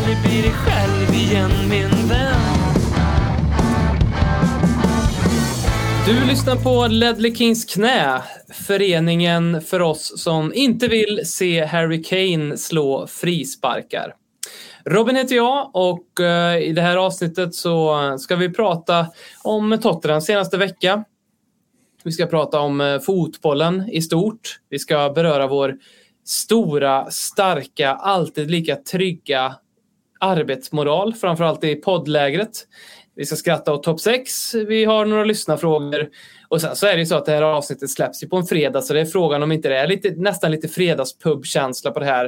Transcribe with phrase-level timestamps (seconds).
[0.00, 2.40] aldrig bli dig själv igen min vän
[6.06, 12.56] Du lyssnar på Ledley Kings knä, föreningen för oss som inte vill se Harry Kane
[12.56, 14.14] slå frisparkar.
[14.84, 19.06] Robin heter jag och eh, i det här avsnittet så ska vi prata
[19.44, 21.04] om Tottenham senaste vecka.
[22.04, 24.60] Vi ska prata om eh, fotbollen i stort.
[24.68, 25.76] Vi ska beröra vår
[26.24, 29.56] stora, starka, alltid lika trygga
[30.20, 32.66] arbetsmoral, framförallt i poddlägret.
[33.16, 34.54] Vi ska skratta åt topp 6.
[34.54, 36.08] Vi har några lyssnarfrågor.
[36.48, 38.46] Och sen så är det ju så att det här avsnittet släpps ju på en
[38.46, 42.06] fredag så det är frågan om inte det är lite, nästan lite fredagspubkänsla på det
[42.06, 42.24] här.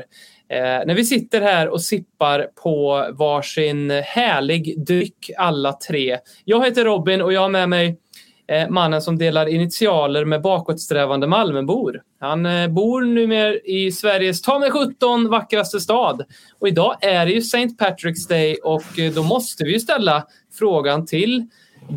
[0.49, 6.19] Eh, när vi sitter här och sippar på varsin härlig dryck alla tre.
[6.45, 7.99] Jag heter Robin och jag har med mig
[8.47, 12.03] Eh, mannen som delar initialer med bakåtsträvande Malmöbor.
[12.21, 16.25] Han eh, bor numera i Sveriges ta mig 17 vackraste stad.
[16.59, 17.69] Och idag är det ju St.
[17.79, 20.27] Patrick's Day och eh, då måste vi ju ställa
[20.59, 21.47] frågan till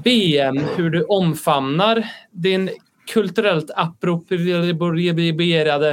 [0.04, 2.70] BM hur du omfamnar din
[3.14, 5.92] kulturellt approprierade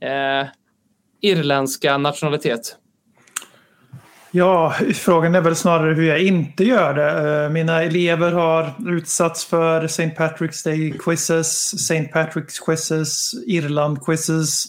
[0.00, 0.46] eh,
[1.20, 2.76] irländska nationalitet.
[4.36, 7.44] Ja, frågan är väl snarare hur jag inte gör det.
[7.44, 10.14] Eh, mina elever har utsatts för St.
[10.18, 12.10] Patrick's Day quizzes, St.
[12.12, 14.64] Patrick's quizzes, Irland quizzes.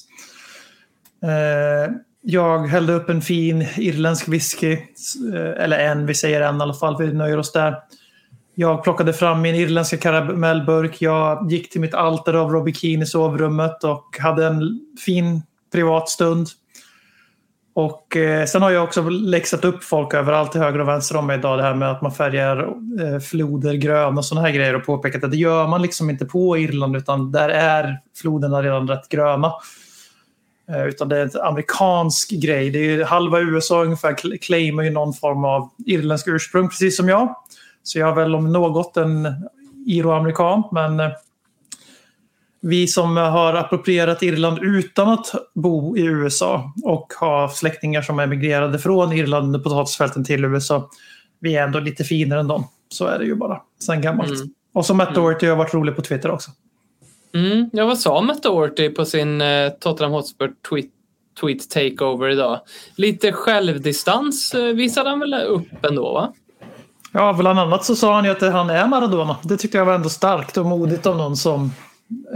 [1.24, 4.74] Eh, jag hällde upp en fin irländsk whisky,
[5.34, 7.76] eh, eller en, vi säger en i alla fall, vi nöjer oss där.
[8.56, 11.02] Jag plockade fram min irländska karamellburk.
[11.02, 16.10] Jag gick till mitt altare av Robbie Keane i sovrummet och hade en fin privat
[16.10, 16.48] stund.
[17.76, 21.28] Och eh, sen har jag också läxat upp folk överallt till höger och vänster om
[21.28, 21.60] mig idag.
[21.60, 22.58] Det här med att man färgar
[23.02, 26.26] eh, floder grön och sådana här grejer och påpekat att det gör man liksom inte
[26.26, 29.54] på Irland utan där är floderna redan rätt gröna.
[30.70, 32.70] Eh, utan det är en amerikansk grej.
[32.70, 37.36] Det är halva USA ungefär claimar ju någon form av irländsk ursprung precis som jag.
[37.84, 39.28] Så jag är väl om något en
[39.86, 41.12] iroamerikan men eh,
[42.68, 48.80] vi som har approprierat Irland utan att bo i USA och har släktingar som emigrerade
[48.80, 50.90] från Irland under potatisfälten till USA.
[51.40, 52.68] Vi är ändå lite finare än dem.
[52.90, 54.36] Så är det ju bara sen gammalt.
[54.36, 54.50] Mm.
[54.74, 56.52] Och så Matt Doherty har varit rolig på Twitter också.
[57.34, 60.90] Mm, ja, vad sa Matt Doherty på sin eh, Tottenham Hotspur tweet,
[61.42, 62.60] tweet takeover idag?
[62.96, 66.34] Lite självdistans eh, visade han väl upp ändå, va?
[67.12, 69.38] Ja, bland annat så sa han ju att han är Maradona.
[69.44, 71.72] Det tyckte jag var ändå starkt och modigt av någon som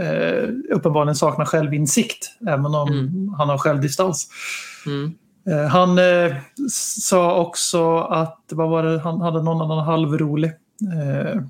[0.00, 2.26] eh, uppenbarligen saknar självinsikt.
[2.48, 3.34] Även om Mm.
[3.38, 4.28] han har självdistans.
[4.86, 5.12] Mm.
[5.50, 6.36] Eh, han eh,
[7.00, 10.50] sa också att, vad var det, han hade någon annan halvrolig.
[10.94, 11.42] Eh,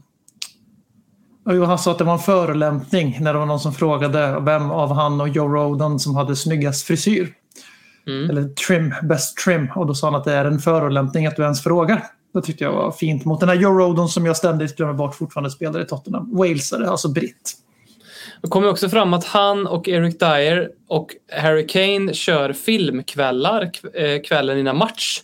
[1.67, 4.93] han sa att det var en förolämpning när det var någon som frågade vem av
[4.93, 7.35] han och Joe Rodan som hade snyggast frisyr.
[8.07, 8.31] Mm.
[8.31, 9.69] Eller trim, best trim.
[9.77, 12.05] Och då sa han att det är en förolämpning att du ens frågar.
[12.35, 15.15] Det tyckte jag var fint mot den här Joe Rodon som jag ständigt glömmer bort
[15.15, 16.37] fortfarande spelar i Tottenham.
[16.37, 17.55] Walesare, alltså britt.
[18.43, 24.23] Det kommer också fram att han och Eric Dyer och Harry Kane kör filmkvällar eh,
[24.23, 25.23] kvällen innan match.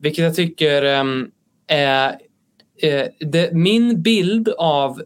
[0.00, 1.30] Vilket jag tycker ehm,
[1.66, 2.18] är
[2.82, 5.02] eh, det, min bild av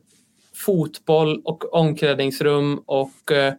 [0.54, 3.54] fotboll och omklädningsrum och eh,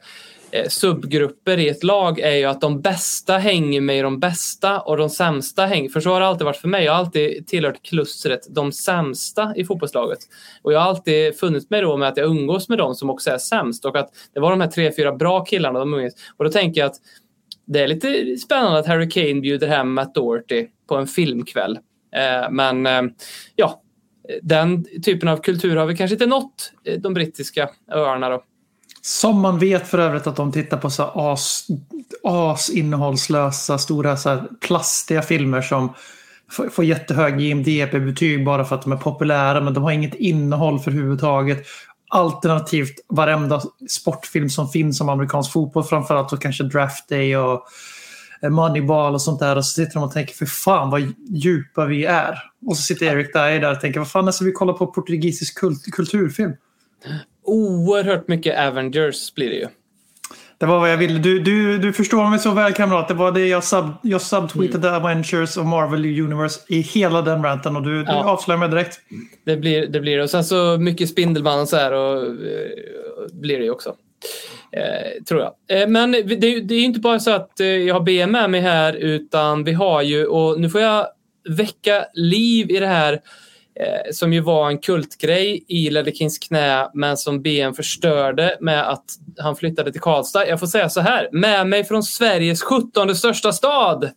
[0.51, 4.97] Eh, subgrupper i ett lag är ju att de bästa hänger med de bästa och
[4.97, 5.89] de sämsta hänger.
[5.89, 6.85] För så har det alltid varit för mig.
[6.85, 10.19] Jag har alltid tillhört klustret de sämsta i fotbollslaget.
[10.61, 13.31] Och jag har alltid funnit mig då med att jag umgås med de som också
[13.31, 16.13] är sämst och att det var de här tre, fyra bra killarna de umgås.
[16.37, 16.97] Och då tänker jag att
[17.65, 21.79] det är lite spännande att Harry Kane bjuder hem Matt Doherty på en filmkväll.
[22.15, 23.01] Eh, men eh,
[23.55, 23.81] ja,
[24.41, 28.43] den typen av kultur har vi kanske inte nått de brittiska öarna då.
[29.07, 31.67] Som man vet för övrigt att de tittar på så här as,
[32.23, 35.93] as innehållslösa, stora så här plastiga filmer som
[36.51, 40.79] får, får jättehög IMDB-betyg bara för att de är populära men de har inget innehåll
[40.79, 41.65] för huvudtaget.
[42.09, 47.63] Alternativt varenda sportfilm som finns om amerikansk fotboll, framförallt och kanske Draft Day och
[48.41, 49.55] eh, Moneyball och sånt där.
[49.55, 52.37] Och så sitter de och tänker, för fan vad djupa vi är.
[52.65, 55.59] Och så sitter Eric Dyer där och tänker, vad fan, ska vi kollar på portugisisk
[55.59, 56.53] kult kulturfilm?
[57.47, 59.67] Oerhört mycket Avengers blir det ju.
[60.59, 61.19] Det var vad jag ville.
[61.19, 63.07] Du, du, du förstår mig så väl kamrat.
[63.07, 67.75] Det var det jag, sub, jag subtweetade Avengers och Marvel Universe i hela den ranten
[67.75, 68.23] och du, du Ja.
[68.29, 68.99] avslöjar mig direkt.
[69.45, 69.99] Det blir det.
[69.99, 70.19] Blir.
[70.21, 72.31] Och sen så mycket Spindelmannen och så här och, eh,
[73.33, 73.95] blir det ju också.
[74.71, 75.81] Eh, tror jag.
[75.81, 76.23] Eh, men det,
[76.61, 79.63] det är ju inte bara så att eh, jag har BM med mig här utan
[79.63, 81.07] vi har ju, och nu får jag
[81.49, 83.19] väcka liv i det här
[83.79, 89.05] eh, som ju var en kultgrej i Ledderkins knä men som BM förstörde med att
[89.37, 90.47] han flyttade till Karlstad.
[90.47, 94.11] Jag får säga så här, med mig från Sveriges 17 största stad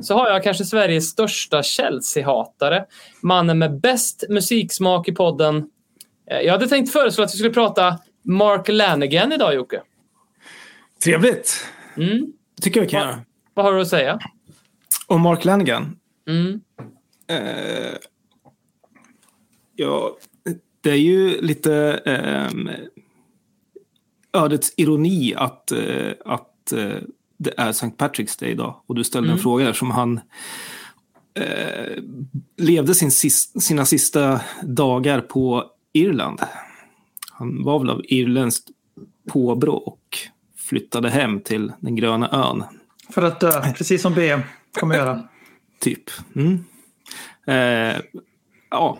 [0.00, 2.84] så har jag kanske Sveriges största Chelsea-hatare.
[3.22, 5.56] Mannen med bäst musiksmak i podden.
[6.30, 9.80] Eh, Jag hade tänkt föreslå att vi skulle prata Mark Lanigan idag, Jocke.
[11.04, 11.66] Trevligt.
[11.96, 12.32] Mm.
[12.62, 13.20] Tycker jag vi kan göra.
[13.54, 14.18] Vad har du att säga?
[15.06, 15.96] Och Mark Lanigan.
[16.28, 16.60] Mm.
[17.30, 17.94] Eh,
[19.78, 20.16] ja,
[20.80, 22.50] det är ju lite eh,
[24.42, 26.96] ödets ironi att, eh, att eh,
[27.36, 27.86] det är St.
[27.86, 28.80] Patrick's Day idag.
[28.86, 30.20] Och du ställde en fråga där som han
[31.34, 32.02] eh,
[32.56, 36.40] levde sin sina sista dagar på Irland.
[37.32, 38.68] Han var väl av irländskt
[39.28, 40.18] påbrå och
[40.56, 42.64] flyttade hem till den gröna ön.
[43.10, 44.40] För att dö, precis som BM
[44.72, 45.28] kommer göra.
[45.80, 46.10] Typ.
[46.34, 46.64] Mm.
[47.46, 48.02] Eh,
[48.70, 48.98] ja,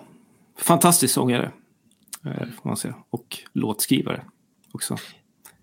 [0.58, 1.52] fantastisk sångare.
[2.25, 2.94] Eh, får man säga.
[3.10, 4.25] Och låtskrivare
[4.72, 4.96] också.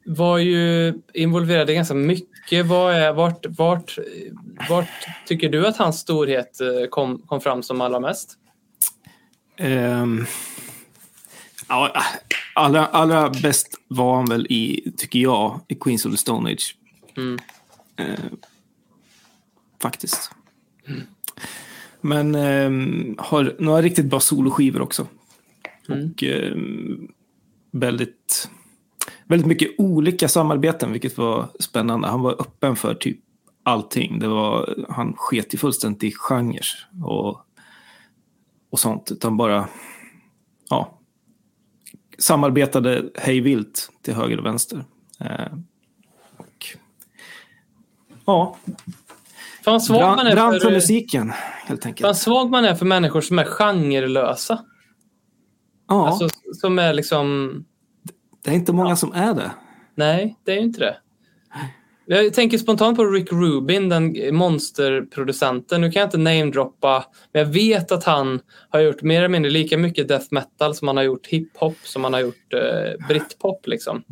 [0.05, 2.65] Var ju involverad i ganska mycket.
[2.65, 3.97] Vad är, vart, vart,
[4.69, 8.37] vart tycker du att hans storhet eh, kom, kom fram som allra mest?
[11.67, 11.91] Ja,
[12.55, 16.75] allra, allra bäst var han väl i, tycker jag, i Queens of the Stone Age.
[17.17, 17.39] Mm.
[17.97, 18.25] Eh,
[19.81, 20.31] faktiskt.
[22.05, 25.07] Men ehm, har några riktigt bra soloskivor också.
[25.89, 27.07] Och ehm,
[27.71, 28.49] väldigt,
[29.27, 32.07] väldigt mycket olika samarbeten, vilket var spännande.
[32.07, 33.19] Han var öppen för typ
[33.63, 34.19] allting.
[34.19, 36.65] Det var, han sket ju fullständigt i genrer
[37.03, 37.41] och,
[38.69, 39.67] och sånt, utan bara
[40.69, 40.99] ja,
[42.17, 44.85] samarbetade hej vilt till höger och vänster.
[45.19, 45.53] Eh,
[46.37, 46.65] och,
[48.25, 48.57] ja,
[49.65, 51.31] Fan svag man är brann för för, musiken
[51.65, 52.17] helt fan enkelt.
[52.17, 54.59] svag man är för människor som är genrelösa.
[55.87, 56.29] Ja, Alltså,
[56.61, 57.53] som är liksom...
[58.43, 59.51] det är inte många som är det.
[59.95, 60.97] Nej, det är ju inte det.
[62.07, 65.81] Jag tänker spontant på Rick Rubin, den monsterproducenten.
[65.81, 68.39] Nu kan jag inte namedroppa, men jag vet att han
[68.69, 72.03] har gjort mer eller mindre lika mycket death metal som han har gjort hiphop, som
[72.03, 73.67] han har gjort eh, britpop.
[73.67, 74.03] Liksom.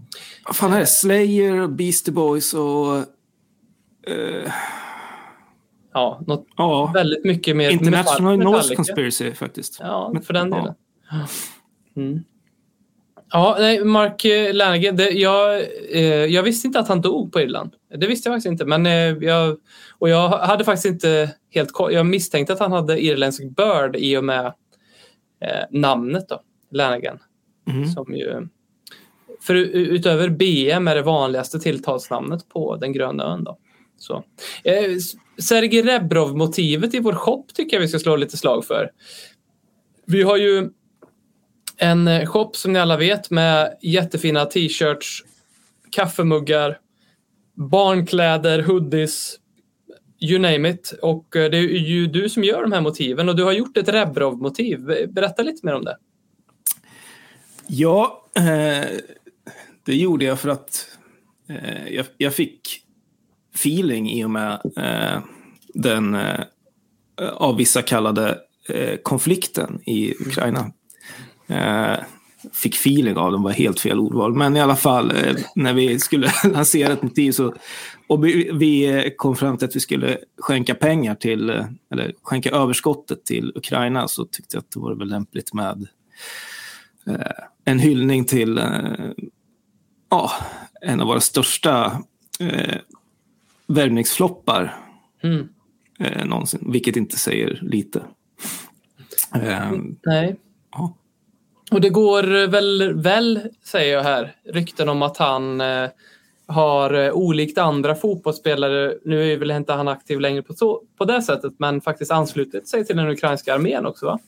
[0.45, 0.85] Vad fan är det?
[0.85, 2.97] Slayer, Beastie Boys och...
[4.07, 4.51] eh,
[5.93, 8.75] Ja, något ja, väldigt mycket mer International metall- Noise.
[8.75, 9.77] Conspiracy faktiskt.
[9.79, 10.55] Ja, för den ja.
[10.55, 10.75] delen.
[11.95, 12.23] Mm.
[13.31, 15.61] Ja, nej, Mark eh, Lanigan, det, jag,
[15.91, 17.73] eh, jag visste inte att han dog på Irland.
[17.95, 18.65] Det visste jag faktiskt inte.
[18.65, 19.57] Men, eh, jag,
[19.99, 21.93] och jag hade faktiskt inte helt koll.
[21.93, 24.45] Jag misstänkte att han hade irländsk börd i och med
[25.41, 26.41] eh, namnet då,
[26.71, 27.19] Lanigan.
[27.67, 27.87] Mhm.
[27.87, 28.47] Som ju,
[29.41, 33.43] för utöver BM är det vanligaste tilltalsnamnet på den gröna ön.
[33.43, 33.57] Då.
[33.97, 34.23] Så.
[34.63, 34.97] Eh,
[35.37, 38.91] Sergej Rebrov-motivet i vår shop tycker jag vi ska slå lite slag för.
[40.05, 40.69] Vi har ju
[41.77, 45.23] en shop som ni alla vet med jättefina t-shirts,
[45.91, 46.79] kaffemuggar,
[47.53, 49.39] barnkläder, hoodies,
[50.19, 50.93] you name it.
[51.01, 53.77] Och eh, det är ju du som gör de här motiven och du har gjort
[53.77, 54.85] ett Rebrov-motiv.
[55.09, 55.97] Berätta lite mer om det.
[57.67, 58.87] Ja, eh,
[59.85, 60.87] det gjorde jag för att
[61.49, 62.82] eh, jag, jag fick
[63.55, 65.23] feeling i och med eh,
[65.73, 66.39] den eh,
[67.33, 68.37] av vissa kallade
[68.69, 70.71] eh, konflikten i Ukraina.
[71.47, 71.97] Eh,
[72.53, 74.33] fick feeling av den var helt fel ordval.
[74.35, 77.53] Men i alla fall, eh, när vi skulle lansera ett motiv så
[78.07, 82.13] och vi, vi eh, kom fram till att vi skulle skänka pengar till, eh, eller
[82.21, 85.87] skänka överskottet till Ukraina så tyckte jag att det var väl lämpligt med
[87.07, 89.11] eh, en hyllning till eh,
[90.09, 90.31] ja,
[90.81, 92.03] en av våra största
[92.39, 92.75] eh,
[93.67, 94.75] värvningsfloppar
[95.23, 95.49] Mm.
[95.99, 98.03] eh, någonsin, vilket inte säger lite.
[99.35, 99.71] Eh,
[100.05, 100.35] Nej.
[100.71, 100.97] ja.
[101.71, 105.89] Och det går väl, väl, säger jag här, rykten om att han eh,
[106.47, 111.05] har eh, olikt andra fotbollsspelare, nu är väl inte han aktiv längre på, så, på
[111.05, 114.19] det sättet, men faktiskt anslutit sig till den ukrainska armén också va?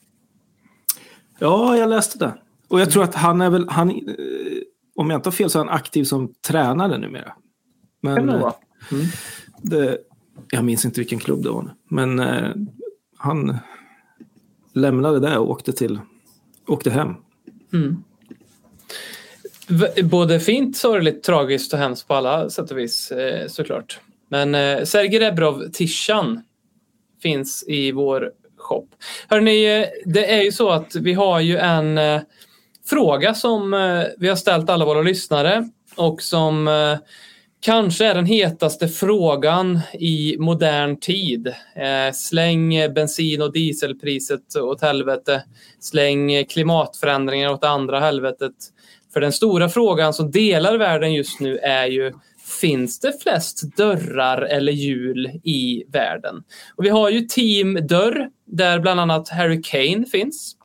[1.39, 2.34] ja, jag läste det.
[2.68, 3.96] Och jag tror att han är väl, han, eh,
[4.96, 7.34] om jag inte har fel så är han aktiv som tränare numera.
[8.01, 8.54] Men Kan det vara?
[8.91, 9.05] Mm.
[9.62, 9.98] det,
[10.50, 11.74] jag minns inte vilken klubb det var.
[11.89, 12.50] Men eh,
[13.17, 13.58] han
[14.74, 16.00] lämnade det och åkte till,
[16.67, 17.15] åkte hem.
[17.74, 18.03] Mm.
[20.03, 24.00] Både fint, sorgligt, tragiskt och hemskt på alla sätt och vis eh, såklart.
[24.29, 26.41] Men eh, Sergej Rebrov Tishan
[27.22, 28.88] finns i vår shop.
[29.27, 32.22] Hörrni, eh, det är ju så att vi har ju en eh,
[32.86, 36.98] fråga som eh, vi har ställt alla våra lyssnare och som eh,
[37.65, 41.48] kanske är den hetaste frågan i modern tid.
[41.75, 45.43] Eh, släng bensin och dieselpriset åt helvete.
[45.79, 48.51] Släng klimatförändringar åt andra helvetet.
[49.13, 52.13] För den stora frågan som delar världen just nu är ju
[52.62, 56.43] Finns det flest dörrar eller hjul i världen?
[56.75, 60.55] Och vi har ju Team Dörr där bland annat Harry Kane finns.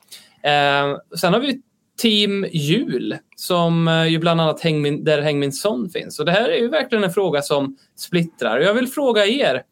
[0.43, 1.61] Eh, sen har vi
[2.01, 6.19] Team Hjul som eh, ju bland annat Hängmin, där Hängmin Son finns.
[6.19, 8.59] Och det här är ju verkligen en fråga som splittrar.
[8.59, 9.63] Jag vill fråga er.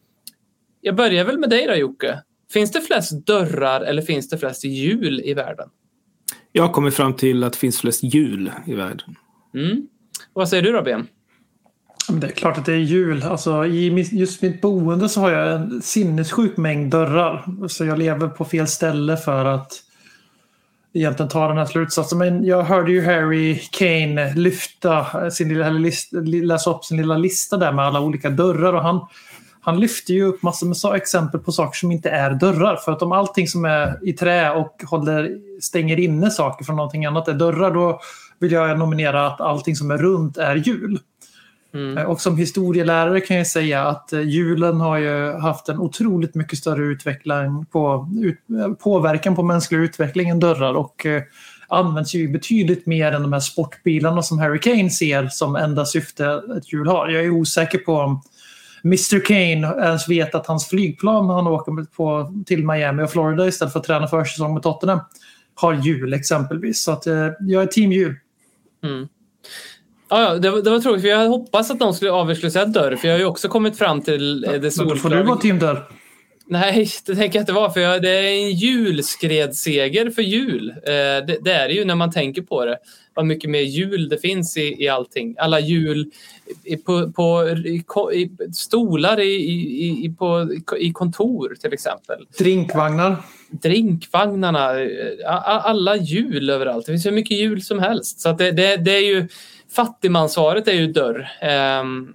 [0.81, 2.19] Jag börjar väl med dig då Jocke.
[2.53, 5.69] Finns det flest dörrar eller finns det flest hjul i världen?
[6.51, 9.15] Jag kommit fram till att det finns flest hjul i världen.
[9.53, 9.88] Mm.
[10.33, 11.07] Vad säger du då Ben?
[12.09, 13.24] Det är klart att det är jul.
[13.24, 17.67] Alltså, I just mitt boende så har jag en sinnessjuk mängd dörrar.
[17.67, 19.83] Så jag lever på fel ställe för att
[20.93, 22.17] egentligen ta den här slutsatsen.
[22.17, 25.69] Men jag hörde ju Harry Kane lyfta sin lilla,
[26.46, 28.74] läsa upp sin lilla lista där med alla olika dörrar.
[28.74, 29.08] Och han,
[29.62, 32.75] han lyfte ju upp massor med exempel på saker som inte är dörrar.
[32.75, 35.29] För att om allting som är i trä och håller,
[35.62, 38.00] stänger inne saker från någonting annat är dörrar, då
[38.39, 41.00] vill jag nominera att allting som är runt är hjul.
[41.98, 46.36] Eh, Och som historielärare kan jag säga att eh, julen har ju haft en otroligt
[46.36, 51.24] mycket större utveckling på, ut, eh, påverkan på mänsklig utveckling än dörrar och eh,
[51.68, 56.42] används ju betydligt mer än de här sportbilarna som Harry Kane ser som enda syfte
[56.58, 57.10] ett hjul har.
[57.10, 58.22] Jag är osäker på om
[58.84, 63.74] Mr Kane ens vet att hans flygplan han åker på, till Miami och Florida istället
[63.74, 65.00] för att träna försäsong med Tottenham
[65.56, 66.84] har hjul exempelvis.
[66.84, 68.16] Så att, eh, jag är team hjul.
[68.82, 69.19] Ja,
[70.10, 72.66] ja, det, var, det var tråkigt för jag hade hoppats att någon skulle avslöja säga
[72.66, 75.00] dörr för jag har ju också kommit fram till eh, det Men då får du
[75.00, 75.84] solklara- vara team dörr.
[76.51, 80.70] Nej, det tänker jag inte vara för jag, det är en julskredseger för jul.
[80.70, 80.94] Eh,
[81.28, 82.78] det, det är det ju när man tänker på det.
[83.13, 85.36] Vad mycket mer jul det finns i, i allting.
[85.39, 86.12] Alla jul
[86.63, 89.34] i, på, på i, i stolar i,
[90.06, 90.50] i, på,
[90.80, 92.18] i kontor till exempel.
[92.39, 93.16] Drinkvagnar.
[93.51, 94.88] Drinkvagnarna, eh,
[95.66, 96.86] alla jul överallt.
[96.86, 98.20] Det finns hur mycket jul som helst.
[98.20, 99.28] Så det, det, det är ju
[99.76, 101.30] fattigmansvaret är ju dörr.
[101.42, 102.14] Ehm,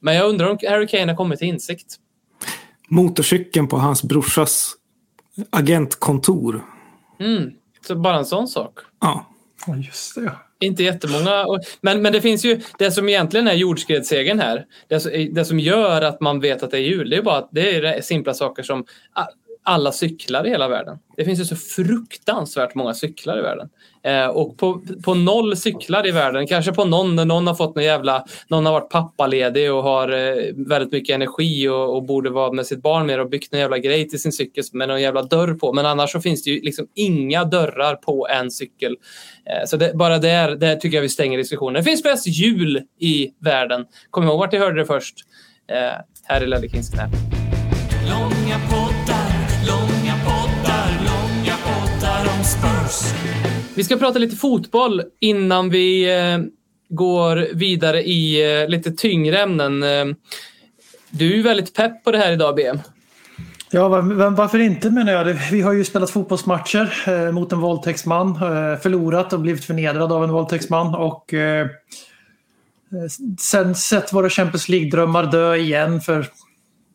[0.00, 1.96] men jag undrar om Harry Kane har kommit till insikt.
[2.88, 4.74] Motorcykeln på hans brorsas
[5.50, 6.64] agentkontor.
[7.20, 7.50] Mm,
[7.86, 8.78] så bara en sån sak.
[9.00, 9.26] Ja.
[9.86, 10.32] Just det.
[10.60, 11.46] Inte jättemånga.
[11.80, 15.58] Men, men det finns ju, det som egentligen är jordskredssegern här, det, som- det som
[15.58, 18.34] gör att man vet att det är jul, det är bara att det är simpla
[18.34, 19.26] saker som a-
[19.64, 20.98] alla cyklar i hela världen.
[21.16, 23.68] Det finns ju så fruktansvärt många cyklar i världen.
[24.04, 27.74] Eh, och på, på noll cyklar i världen, kanske på någon när någon har fått
[27.74, 32.30] någon jävla, någon har varit pappaledig och har eh, väldigt mycket energi och, och borde
[32.30, 35.02] vara med sitt barn mer och byggt en jävla grej till sin cykel med någon
[35.02, 35.72] jävla dörr på.
[35.72, 38.96] Men annars så finns det ju liksom inga dörrar på en cykel.
[39.46, 41.74] Eh, så det, bara där, där tycker jag vi stänger diskussionen.
[41.74, 43.84] Det finns flest hjul i världen.
[44.10, 45.14] Kom ihåg vart ni hörde det först.
[45.70, 47.08] Eh, här i Lelle Kings knä.
[48.08, 49.11] Långa poddar,
[53.00, 56.38] om Vi ska prata lite fotboll innan vi eh,
[56.88, 59.82] går vidare i eh, lite tyngre ämnen.
[59.82, 60.04] Eh,
[61.10, 62.78] du är ju väldigt pepp på det här idag, BM.
[63.70, 65.24] Ja, varför inte menar jag.
[65.50, 70.24] Vi har ju spelat fotbollsmatcher eh, mot en våldtäktsman, eh, förlorat och blivit förnedrad av
[70.24, 71.66] en våldtäktsman och eh,
[73.40, 76.26] sen sett våra Champions League-drömmar dö igen för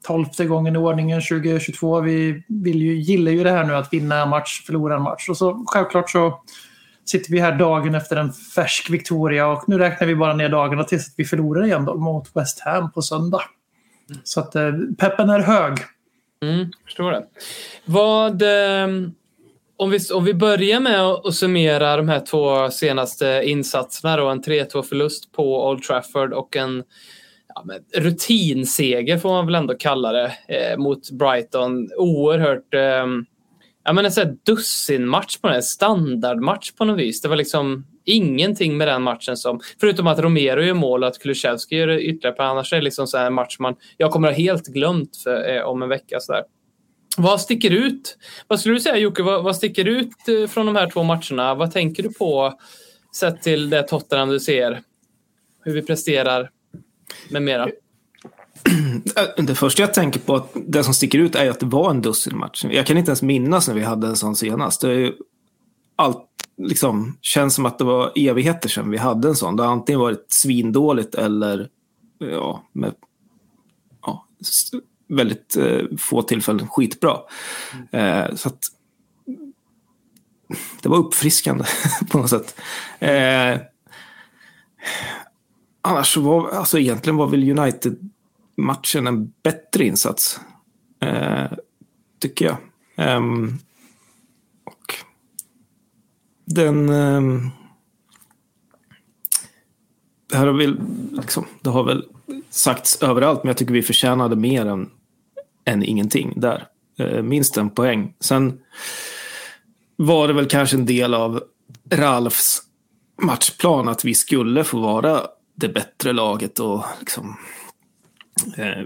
[0.07, 2.01] tolfte gången i ordningen 2022.
[2.01, 5.29] Vi vill ju, gillar ju det här nu att vinna en match, förlora en match.
[5.29, 6.41] Och så självklart så
[7.05, 10.83] sitter vi här dagen efter en färsk Victoria och nu räknar vi bara ner dagarna
[10.83, 13.41] tills att vi förlorar igen då, mot West Ham på söndag.
[14.23, 15.77] Så att eh, peppen är hög.
[16.43, 17.25] Mm, förstår det.
[17.85, 18.87] Vad, eh,
[19.77, 24.17] om, vi, om vi börjar med att att summera de här två senaste insatserna.
[24.17, 26.83] Då, en 3-2 förlust på Old Trafford och en
[27.57, 31.89] ja, men rutinseger får man väl ändå kalla det eh, mot Brighton.
[31.97, 33.05] Oerhört eh,
[33.83, 37.21] ja, men en sån här dussinmatch på den standardmatch på något vis.
[37.21, 41.19] Det var liksom ingenting med den matchen som, förutom att Romero gör mål och att
[41.19, 44.11] Kulusevski gör det ytterligare på annars är det liksom så här en match man, jag
[44.11, 46.19] kommer att ha helt glömt för, eh, om en vecka.
[46.19, 46.43] Så där.
[47.17, 48.17] Vad sticker ut?
[48.47, 51.55] Vad skulle du säga Jocke, vad, vad sticker ut eh, från de här två matcherna?
[51.55, 52.59] Vad tänker du på
[53.15, 54.81] sett till det Tottenham du ser?
[55.63, 56.49] Hur vi presterar
[57.29, 57.69] med mera.
[59.37, 62.01] Det första jag tänker på, att det som sticker ut är att det var en
[62.01, 62.65] dussinmatch.
[62.65, 64.81] Jag kan inte ens minnas när vi hade en sån senast.
[64.81, 65.13] Det är ju
[65.95, 66.25] allt,
[66.57, 69.55] liksom, känns som att det var evigheter sedan vi hade en sån.
[69.55, 71.69] Det har antingen varit svindåligt eller
[72.19, 72.93] ja, med
[74.01, 74.27] ja,
[75.07, 77.17] väldigt eh, få tillfällen skitbra.
[77.91, 78.59] Eh, så att
[80.81, 81.65] det var uppfriskande
[82.09, 82.59] på något sätt.
[82.99, 83.57] Eh,
[85.87, 90.39] annars så var, alltså egentligen var väl United-matchen en bättre insats.
[90.99, 91.51] Eh,
[92.19, 92.57] tycker jag.
[92.95, 93.57] Ehm,
[94.65, 94.95] och
[96.45, 96.89] den...
[96.89, 97.49] ehm,
[100.29, 100.79] det, här har väl,
[101.11, 102.05] liksom, det har väl
[102.49, 104.89] sagts överallt, men jag tycker vi förtjänade mer än,
[105.65, 106.67] än ingenting där.
[106.99, 108.13] Eh, minst en poäng.
[108.19, 108.59] Sen
[109.95, 111.43] var det väl kanske en del av
[111.89, 112.61] Ralfs
[113.21, 115.21] matchplan att vi skulle få vara
[115.57, 117.37] det bättre laget och liksom,
[118.57, 118.83] eh,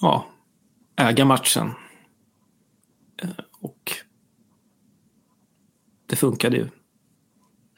[0.00, 0.26] ja,
[0.96, 1.72] äga matchen.
[3.22, 3.28] Eh,
[3.60, 3.92] och
[6.06, 6.68] det funkade ju.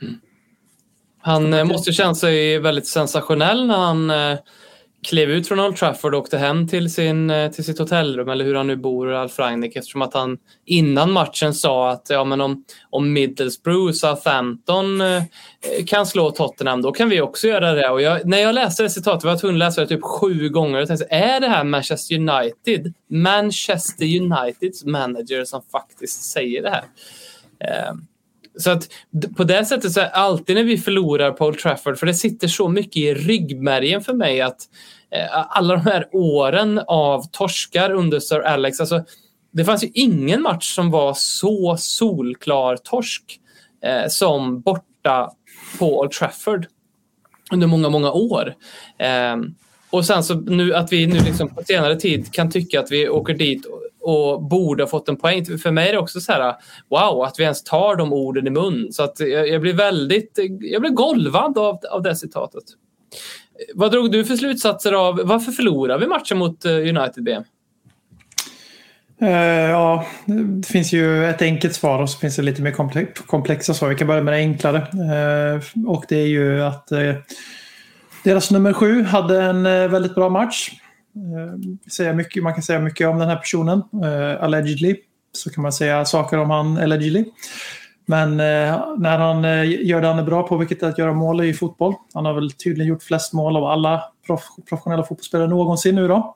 [0.03, 0.21] Mm.
[1.19, 4.39] Han eh, måste känna sig väldigt sensationell när han eh,
[5.09, 8.45] klev ut från Old Trafford och åkte hem till, sin, eh, till sitt hotellrum eller
[8.45, 12.41] hur han nu bor, Alf Rangnick, eftersom att han innan matchen sa att ja, men
[12.41, 15.23] om, om Middlesbrough, Southampton eh, eh,
[15.87, 17.89] kan slå Tottenham, då kan vi också göra det.
[17.89, 20.49] Och jag, när jag läste det citatet var jag tvungen att läsa det typ sju
[20.49, 22.95] gånger och tänkte, är det här Manchester United?
[23.11, 26.85] Manchester Uniteds manager som faktiskt säger det här.
[27.65, 27.95] Eh,
[28.59, 28.89] så att
[29.37, 32.49] på det sättet så är alltid när vi förlorar på Old Trafford, för det sitter
[32.49, 34.61] så mycket i ryggmärgen för mig att
[35.11, 39.05] Eh, alla de här åren av torskar under Sir Alex, alltså
[39.51, 43.41] det fanns ju ingen match som var så solklar torsk
[43.85, 45.31] eh, som borta
[45.79, 46.67] på Old Trafford
[47.53, 48.55] under många, många år.
[48.99, 49.37] Eh,
[49.91, 53.09] och sen så nu att vi nu liksom på senare tid kan tycka att vi
[53.09, 53.67] åker dit
[54.01, 55.45] och, borde ha fått en poäng.
[55.45, 56.55] För mig är det också så här,
[56.89, 58.93] wow, att vi ens tar de orden i mun.
[58.93, 62.65] Så att jag, jag blir väldigt, jag blir golvad av, av det citatet.
[63.75, 67.43] Vad drog du för slutsatser av, varför förlorar vi matchen mot eh, United BM?
[69.21, 72.73] Eh, ja, det finns ju ett enkelt svar och så finns det lite mer
[73.27, 73.89] komplexa svar.
[73.89, 74.79] Vi kan börja med det enklare.
[74.79, 76.89] Eh, och det är ju att
[78.25, 80.71] deras nummer sju hade en väldigt bra match.
[81.15, 83.83] Man kan säga mycket om den här personen.
[84.41, 84.97] Allegedly.
[85.33, 87.25] Så kan man säga saker om han allegedly.
[88.11, 91.13] Men eh, när han eh, gör det han är bra på, vilket är att göra
[91.13, 91.95] mål i fotboll.
[92.15, 96.35] Han har väl tydligen gjort flest mål av alla prof professionella fotbollsspelare någonsin nu då.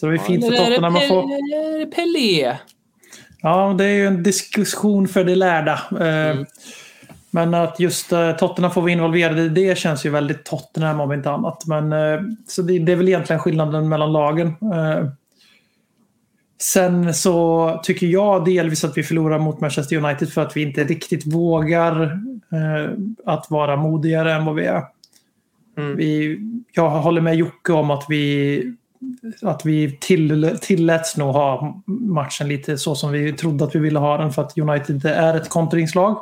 [0.00, 1.22] Så det är fint för Det är Tottenham att få...
[1.22, 2.56] Pe- Pelé.
[3.42, 5.80] Ja, det är ju en diskussion för de lärda.
[6.00, 6.46] Eh, Mm.
[7.30, 11.30] Men att just Tottenham får vara involverade i det känns ju väldigt Tottenham om inte
[11.30, 11.66] annat.
[11.66, 11.92] Men,
[12.48, 14.54] så det, det är väl egentligen skillnaden mellan lagen.
[16.58, 20.84] Sen så tycker jag delvis att vi förlorar mot Manchester United för att vi inte
[20.84, 22.02] riktigt vågar
[22.52, 22.90] eh,
[23.24, 24.82] att vara modigare än vad vi är.
[25.78, 25.96] Mm.
[25.96, 26.38] Vi,
[26.72, 28.62] jag håller med Jocke om att vi,
[29.42, 33.98] att vi till, tilläts nog ha matchen lite så som vi trodde att vi ville
[33.98, 36.18] ha den för att United är ett kontringslag.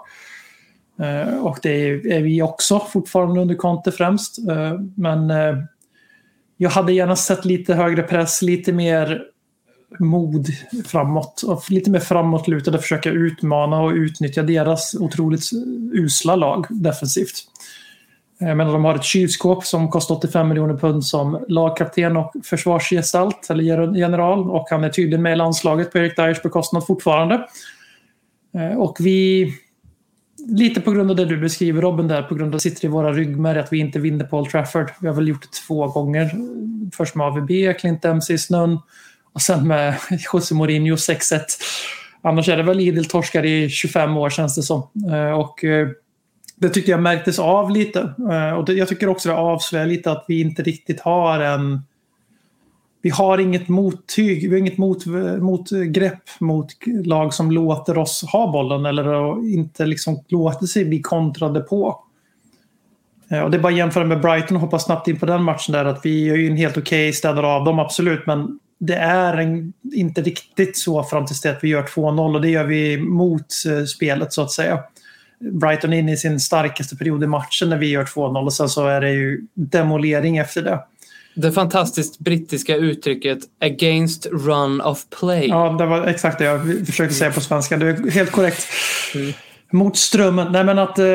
[1.01, 4.49] Eh, och det är, är vi också fortfarande under Conte främst.
[4.49, 5.57] Eh, men eh,
[6.57, 9.23] jag hade gärna sett lite högre press, lite mer
[9.99, 10.47] mod
[10.87, 11.43] framåt.
[11.43, 15.51] Och lite mer framåtlutade, försöka utmana och utnyttja deras otroligt
[15.93, 17.45] usla lag defensivt.
[18.39, 23.51] Jag menar, de har ett kylskåp som kostar 85 miljoner pund som lagkapten och försvarsgestalt,
[23.51, 24.51] eller general.
[24.51, 27.47] Och han är tydligen med i landslaget på Erik Dyers bekostnad fortfarande.
[28.55, 29.53] Eh, och vi,
[30.49, 32.85] lite på grund av det du beskriver Robin där, på grund av att det sitter
[32.85, 34.91] i våra ryggmärg att vi inte vinner på Old Trafford.
[35.01, 36.31] Vi har väl gjort det två gånger.
[36.97, 38.79] Först med AVB, Clint Dempsey i snön
[39.35, 39.95] och sen med
[40.33, 41.41] José Mourinho 6-1.
[42.23, 44.89] Annars är det väl idel torskar i 25 år känns det som.
[45.13, 45.89] Eh, och eh,
[46.57, 48.15] det tyckte jag märktes av lite.
[48.31, 51.83] Eh, och jag tycker också det avslöjar lite att vi inte riktigt har en...
[53.03, 55.07] Vi har inget mottyg, vi har inget mot,
[55.41, 56.67] motgrepp mot
[57.05, 61.87] lag som låter oss ha bollen eller inte liksom låter sig bli kontrade på.
[63.45, 65.73] Och det är bara att jämföra med Brighton och hoppa snabbt in på den matchen
[65.73, 68.95] där att vi är ju en helt okej, okay, städar av dem absolut, men det
[68.95, 72.65] är en, inte riktigt så fram tills det att vi gör 2-0 och det gör
[72.65, 74.81] vi mot eh, spelet så att säga.
[75.41, 78.69] Brighton är inne i sin starkaste period i matchen när vi gör 2-0 och sen
[78.69, 80.81] så är det ju demolering efter det.
[81.35, 85.49] Det fantastiskt brittiska uttrycket “against run of play”.
[85.49, 87.77] Ja, det var exakt det jag försökte säga på svenska.
[87.77, 88.67] Det är helt korrekt.
[89.15, 89.33] Mm.
[89.73, 90.53] Mot strömmen.
[90.53, 91.07] Nej, men att eh,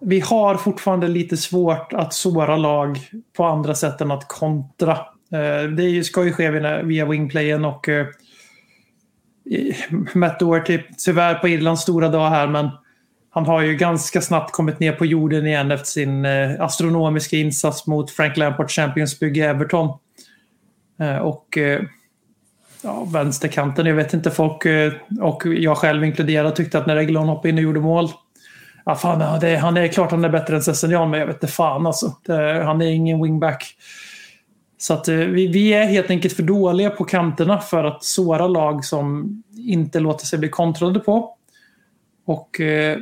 [0.00, 3.00] vi har fortfarande lite svårt att såra lag
[3.36, 4.98] på andra sätt än att kontra.
[5.32, 6.50] Eh, det ska ju ske
[6.84, 8.06] via, wingplayen och eh,
[10.14, 12.68] Matt Doherty, tyvärr på Irlands stora dag här, men
[13.30, 17.86] han har ju ganska snabbt kommit ner på jorden igen efter sin eh, astronomiska insats
[17.86, 19.98] mot Frank Lampard Champions bygge Everton.
[21.22, 21.58] Och
[22.82, 24.66] ja, vänsterkanten, jag vet inte, folk
[25.20, 28.08] och jag själv inkluderad tyckte att när Reglon hoppade in och gjorde mål.
[28.84, 31.46] Ja, fan, det, han är klart han är bättre än Sessignon, men jag vet inte
[31.46, 32.16] fan alltså.
[32.26, 33.76] Det, han är ingen wingback.
[34.82, 38.48] Så att eh, vi, vi är helt enkelt för dåliga på kanterna för att såra
[38.48, 41.36] lag som inte låter sig bli kontrade på.
[42.24, 42.98] Och eh,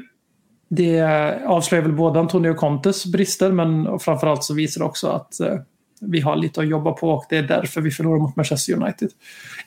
[0.68, 1.02] det
[1.46, 5.56] avslöjar väl både Antonio Contes brister men framförallt så visar det också att eh,
[6.00, 9.10] vi har lite att jobba på och det är därför vi förlorar mot Manchester United.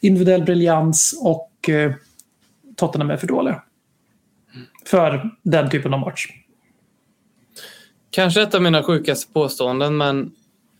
[0.01, 1.69] Individuell briljans och
[2.75, 3.61] Tottenham är för dåliga.
[4.85, 6.27] För den typen av match.
[8.09, 10.31] Kanske ett av mina sjukaste påståenden, men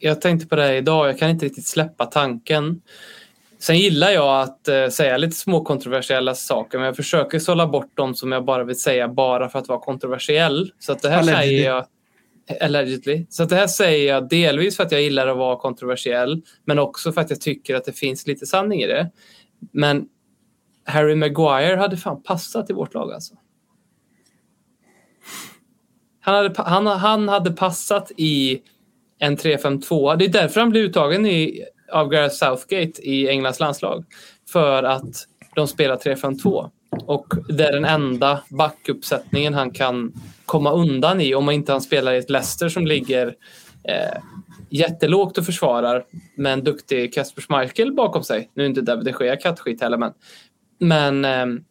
[0.03, 1.07] jag tänkte på det här idag.
[1.07, 2.81] Jag kan inte riktigt släppa tanken.
[3.59, 7.97] Sen gillar jag att eh, säga lite små kontroversiella saker, men jag försöker sålla bort
[7.97, 10.71] dem som jag bara vill säga bara för att vara kontroversiell.
[10.79, 11.47] Så att det här Allegedly.
[11.47, 11.85] säger jag
[12.61, 13.25] Allegedly.
[13.29, 16.79] Så att det här säger jag delvis för att jag gillar att vara kontroversiell, men
[16.79, 19.11] också för att jag tycker att det finns lite sanning i det.
[19.71, 20.05] Men
[20.85, 23.33] Harry Maguire hade fan passat i vårt lag alltså.
[26.21, 28.61] Han hade, han, han hade passat i
[29.23, 30.15] en 3-5-2.
[30.15, 34.05] Det är därför han blir uttagen i, av Gareth Southgate i Englands landslag.
[34.49, 36.69] För att de spelar 3-5-2.
[36.89, 40.13] Och det är den enda backuppsättningen han kan
[40.45, 43.35] komma undan i om inte han spelar i ett Leicester som ligger
[43.83, 44.19] eh,
[44.69, 46.05] jättelågt och försvarar
[46.35, 48.49] med en duktig Kasper Schmeichel bakom sig.
[48.53, 50.13] Nu är inte David de Gea kattskit heller, men,
[50.79, 51.61] men eh,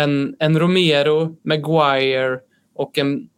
[0.00, 2.38] en, en Romero, Maguire
[2.74, 3.28] och en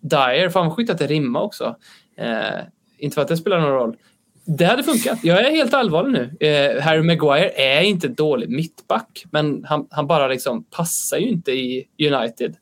[0.00, 0.48] Dyer.
[0.48, 1.76] Fan vad sjukt att det rimmar också.
[2.18, 2.60] Eh,
[2.98, 3.96] inte för att det spelar någon roll.
[4.44, 5.18] Det hade funkat.
[5.22, 6.48] Jag är helt allvarlig nu.
[6.48, 11.50] Eh, Harry Maguire är inte dålig mittback, men han, han bara liksom passar ju inte
[11.50, 12.56] i United.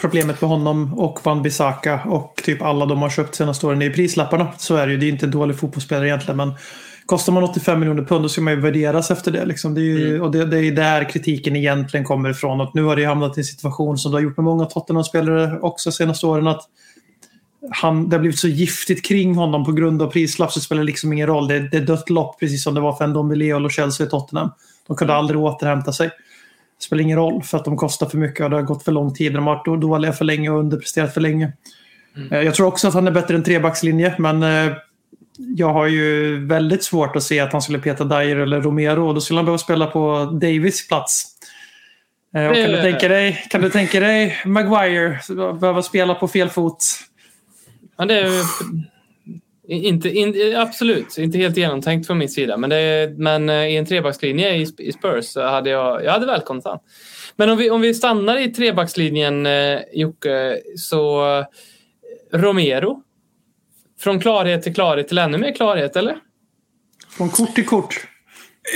[0.00, 3.90] Problemet med honom och Van Bissaka och typ alla de har köpt senaste åren är
[3.90, 4.52] prislapparna.
[4.58, 4.98] Så är det ju.
[4.98, 6.52] Det är inte en dålig fotbollsspelare egentligen, men
[7.06, 9.44] kostar man 85 miljoner pund då ska man ju värderas efter det.
[9.44, 9.74] Liksom.
[9.74, 12.60] det, är ju, och det, det är där kritiken egentligen kommer ifrån.
[12.60, 15.58] Och nu har det hamnat i en situation som det har gjort med många Tottenham-spelare
[15.60, 16.46] också senaste åren.
[16.46, 16.62] att
[17.70, 20.82] han, det har blivit så giftigt kring honom på grund av prislapp så det spelar
[20.84, 21.48] liksom ingen roll.
[21.48, 24.06] Det, det är dött lopp precis som det var för en Dombele och Lo Chelsea
[24.06, 24.50] i Tottenham.
[24.86, 26.06] De kunde aldrig återhämta sig.
[26.78, 28.92] Det spelar ingen roll för att de kostar för mycket och det har gått för
[28.92, 29.32] lång tid.
[29.32, 31.52] De har varit då- dåliga för länge och underpresterat för länge.
[32.30, 34.72] Eh, Jag tror också att han är bättre än trebackslinje men eh,
[35.56, 39.14] jag har ju väldigt svårt att se att han skulle peta Dyer eller Romero och
[39.14, 41.24] då skulle han behöva spela på Davis plats.
[42.36, 45.20] Eh, Och kan, du Det- tänka dig, kan du tänka dig Maguire
[45.60, 46.84] behöva spela på fel fot?
[47.96, 48.44] Men det är
[49.68, 52.56] inte, in, absolut inte helt genomtänkt från min sida.
[52.56, 56.12] Men, det är, men eh, i en trebackslinje i, i Spurs så hade jag, jag
[56.12, 56.78] hade välkomnat han.
[57.36, 61.46] Men om vi, om vi stannar i trebackslinjen, eh, Jocke, så eh,
[62.38, 63.00] Romero.
[63.98, 66.16] Från klarhet till klarhet till ännu mer klarhet, eller?
[67.08, 68.06] Från kort till kort.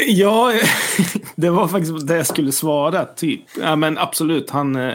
[0.07, 0.52] Ja,
[1.37, 3.04] det var faktiskt det jag skulle svara.
[3.04, 3.40] Typ.
[3.61, 4.76] Ja, men absolut, han...
[4.76, 4.94] Eh,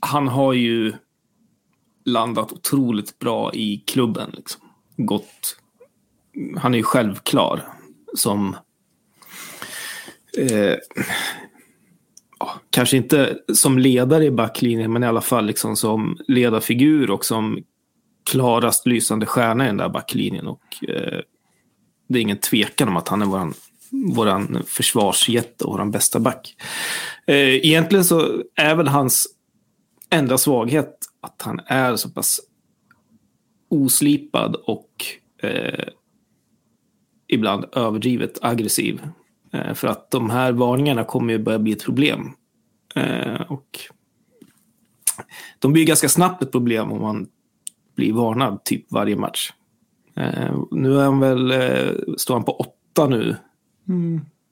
[0.00, 0.92] han har ju
[2.08, 4.30] landat otroligt bra i klubben.
[4.36, 4.60] Liksom.
[4.96, 5.56] Gått,
[6.56, 7.62] han är ju självklar
[8.14, 8.56] som...
[10.38, 10.76] Eh,
[12.38, 17.24] ja, kanske inte som ledare i backlinjen, men i alla fall liksom som ledarfigur och
[17.24, 17.64] som
[18.30, 20.46] klarast lysande stjärna i den där backlinjen.
[20.46, 21.20] Och, eh,
[22.08, 23.54] det är ingen tvekan om att han är våran,
[23.90, 26.56] våran försvarsjätte och våran bästa back.
[27.26, 29.37] Eh, egentligen så är väl hans
[30.10, 32.40] enda svaghet att han är så pass
[33.68, 34.90] oslipad och
[35.42, 35.88] eh,
[37.28, 39.00] ibland överdrivet aggressiv.
[39.52, 42.32] Eh, för att de här varningarna kommer ju börja bli ett problem.
[42.94, 43.80] Eh, och
[45.58, 47.26] de blir ganska snabbt ett problem om man
[47.96, 49.52] blir varnad typ varje match.
[50.16, 53.36] Eh, nu är han väl, eh, står han på åtta nu.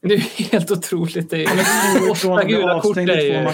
[0.02, 1.30] Det är helt otroligt.
[1.30, 3.48] Det är, åtta gula kort är ju...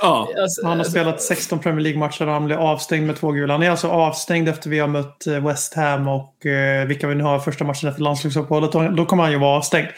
[0.00, 3.32] Ja, Alltså, Han har alltså, spelat 16 Premier League-matcher och han blev avstängd med två
[3.32, 3.54] gula.
[3.54, 7.14] Han är alltså avstängd efter vi har mött eh, West Ham och eh, vilka vi
[7.14, 8.72] nu har första matchen efter landslagsuppehållet.
[8.72, 9.88] Då- Då kommer han ju vara avstängd.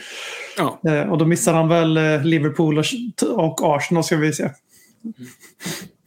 [0.58, 0.80] ja.
[0.90, 2.84] Eh, och då missar han väl eh, Liverpool och,
[3.36, 4.50] och Arsenal ska vi se.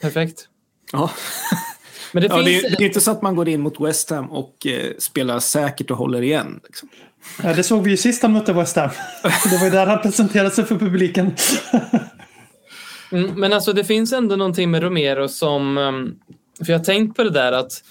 [0.01, 0.47] perfekt.
[0.91, 1.09] ja.
[2.11, 2.63] Men det ja det, finns...
[2.63, 5.39] är, det är inte så att man går in mot West Ham och eh, spelar
[5.39, 6.59] säkert och håller igen.
[6.63, 6.89] Liksom.
[7.43, 8.89] Eh, det såg vi ju sist han mötte West Ham.
[9.51, 11.35] det var ju där han presenterade sig för publiken.
[13.11, 15.77] Mm, Men alltså det finns ändå någonting med Romero som...
[15.77, 16.15] Ehm,
[16.65, 17.83] för jag har tänkt på det där att,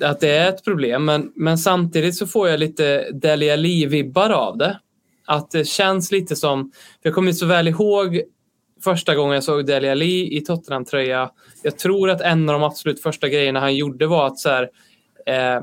[0.00, 4.58] att det är ett problem, men, men samtidigt så får jag lite Delia Lee-vibbar av
[4.58, 4.80] det.
[5.26, 6.70] Att det känns lite som...
[6.72, 8.22] För jag kommer så väl ihåg
[8.84, 11.30] första gången jag såg Dele Alli i Tottenham-tröja.
[11.62, 14.68] Jag tror att en av de absolut första grejerna han gjorde var att så här,
[15.26, 15.62] eh,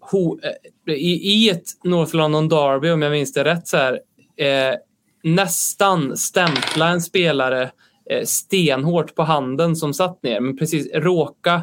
[0.00, 4.00] ho, eh, i, i ett North London Derby, om jag minns det rätt, så här,
[4.36, 4.74] eh,
[5.22, 7.70] nästan stämpla en spelare
[8.10, 11.54] Eh, stenhårt på handen som satt ner, men precis råka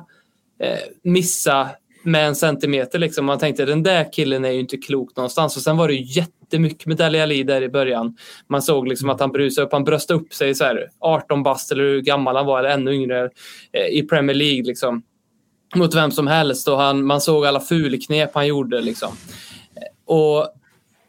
[0.59, 1.69] eh, missa
[2.03, 2.99] med en centimeter.
[2.99, 3.25] Liksom.
[3.25, 5.57] Man tänkte den där killen är ju inte klok någonstans.
[5.57, 8.17] Och sen var det ju jättemycket med Dali Ali där i början.
[8.49, 11.71] Man såg liksom att han brusade upp, han bröstade upp sig så här 18 bast
[11.71, 13.29] eller hur gammal han var eller ännu yngre
[13.71, 14.63] eh, i Premier League.
[14.63, 15.03] Liksom.
[15.75, 18.81] Mot vem som helst och han, man såg alla fulknep han gjorde.
[18.81, 19.09] Liksom.
[20.05, 20.47] Och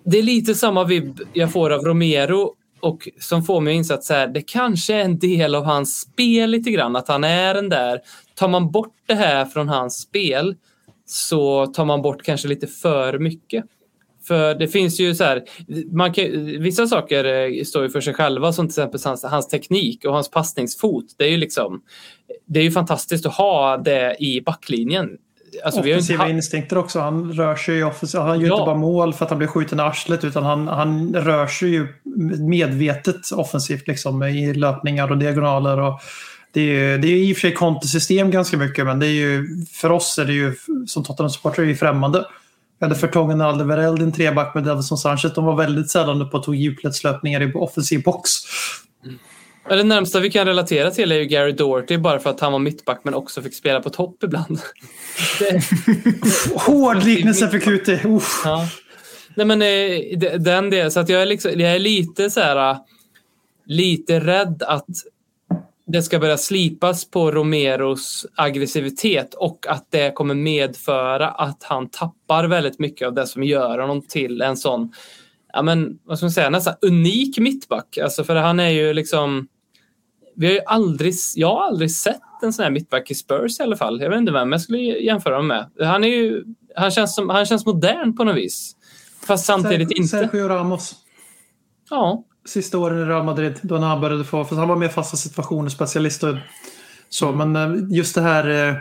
[0.05, 3.95] det är lite samma vibb jag får av Romero och som får mig att inse
[3.95, 6.97] att så här, det kanske är en del av hans spel lite grann.
[6.97, 8.01] Att han är den där.
[8.35, 10.57] Tar man bort det här från hans spel
[11.07, 13.65] så tar man bort kanske lite för mycket.
[14.29, 15.43] För det finns ju så här,
[15.93, 16.25] man kan,
[16.63, 20.13] vissa saker eh, står ju för sig själva som till exempel hans, hans teknik och
[20.13, 21.05] hans passningsfot.
[21.19, 21.83] Det är ju liksom,
[22.47, 25.09] det är ju fantastiskt att ha det i backlinjen.
[25.65, 26.31] Alltså, Offensiva ha...
[26.31, 27.01] instinkter också.
[27.01, 28.21] Han rör sig ju offensivt.
[28.21, 28.55] Han gör ja.
[28.55, 31.69] inte bara mål för att han blir skjuten i arslet utan han, han rör sig
[31.69, 31.89] ju
[32.39, 35.81] medvetet offensivt liksom, i löpningar och diagonaler.
[35.81, 36.01] Och
[36.53, 39.11] det är, ju, det är i och för sig kontosystem ganska mycket men det är
[39.11, 40.55] ju, för oss är det ju
[40.87, 42.25] som Tottenham-supportrar främmande.
[42.79, 45.35] Vi hade Fertongen och Alderweireld, en treback med Davison Sanchez.
[45.35, 48.31] De var väldigt sällan på att tog djupledslöpningar i offensiv box.
[49.05, 49.19] Mm.
[49.69, 52.59] Det närmsta vi kan relatera till är ju Gary Doherty bara för att han var
[52.59, 54.59] mittback men också fick spela på topp ibland.
[55.39, 55.63] Det...
[56.55, 58.05] Hård liknelse för QT.
[58.45, 58.69] Ja.
[59.35, 62.77] Nej men eh, den delen, så att jag är, liksom, jag är lite så här
[63.67, 64.87] lite rädd att
[65.87, 72.45] det ska börja slipas på Romeros aggressivitet och att det kommer medföra att han tappar
[72.45, 74.93] väldigt mycket av det som gör honom till en sån,
[75.53, 77.99] ja men vad ska man säga, nästan unik mittback.
[77.99, 79.49] Alltså för han är ju liksom,
[80.39, 83.63] vi har ju aldrig, jag har aldrig sett en sån här mittback i Spurs i
[83.63, 84.01] alla fall.
[84.01, 85.89] Jag vet inte vem jag skulle jämföra honom med.
[85.89, 86.45] Han är ju,
[86.77, 88.77] han känns, som, han känns modern på något vis.
[89.27, 90.09] Fast samtidigt Sergio inte.
[90.09, 90.95] Sergio Ramos.
[91.91, 93.59] Ja, sista åren i Real Madrid.
[93.63, 96.37] Då han började få, för han var mer fasta situationer, specialist och
[97.09, 97.33] så.
[97.33, 98.75] Men eh, just det här eh,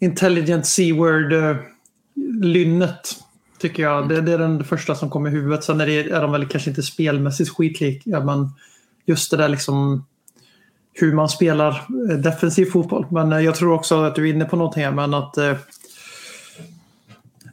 [0.00, 1.56] intelligent C-word eh,
[2.42, 3.16] lynnet
[3.58, 4.08] tycker jag.
[4.08, 5.64] Det, det, är den första som kommer i huvudet.
[5.64, 8.20] Sen är, det, är de väl kanske inte spelmässigt skitlika.
[8.20, 8.50] Men
[9.06, 10.06] just det där liksom
[10.94, 11.70] hur man spelar
[12.10, 13.06] eh, defensiv fotboll.
[13.10, 14.92] Men eh, jag tror också att du är inne på någonting här.
[14.92, 15.54] Men att eh,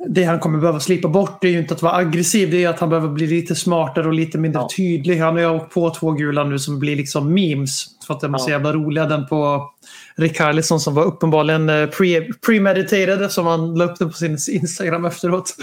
[0.07, 2.51] det han kommer behöva slipa bort är ju inte att vara aggressiv.
[2.51, 4.69] Det är att han behöver bli lite smartare och lite mindre ja.
[4.77, 5.19] tydlig.
[5.19, 7.85] Han har ju åkt på två gula nu som blir liksom memes.
[8.07, 9.05] För att de är så jävla roliga.
[9.05, 9.69] Den på
[10.15, 15.55] Rikarlison som var uppenbarligen pre premeditated som han la upp den på sin Instagram efteråt.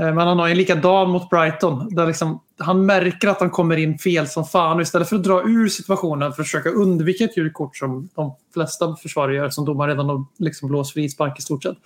[0.00, 1.94] Eh, men han har en likadan mot Brighton.
[1.94, 4.76] Där liksom, han märker att han kommer in fel som fan.
[4.76, 8.08] Och istället för att dra ur situationen för att försöka undvika ett gult kort som
[8.14, 11.76] de flesta försvarare gör, som domaren redan har liksom blåst frispark i stort sett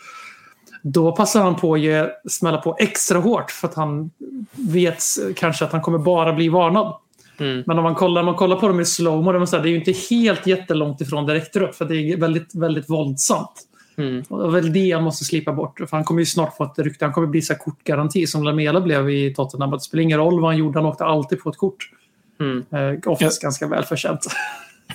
[0.92, 4.10] då passar han på att ge, smälla på extra hårt för att han
[4.52, 5.02] vet
[5.36, 6.96] kanske att han kommer bara bli varnad.
[7.38, 7.62] Mm.
[7.66, 10.46] Men om man kollar, man kollar på dem i slowmo, det är ju inte helt
[10.46, 13.68] jättelångt ifrån direkt rött för det är väldigt, väldigt våldsamt.
[13.98, 14.22] Mm.
[14.28, 15.78] Och det är väl det han måste slipa bort.
[15.78, 17.04] För han kommer ju snart få ett rykte.
[17.04, 19.70] Han kommer bli så kortgaranti som Lamela blev i Tottenham.
[19.70, 21.90] Det spelar ingen roll vad han gjorde, han åkte alltid på ett kort.
[22.40, 22.64] Mm.
[22.70, 23.46] Eh, oftast ja.
[23.46, 24.26] ganska välförtjänt.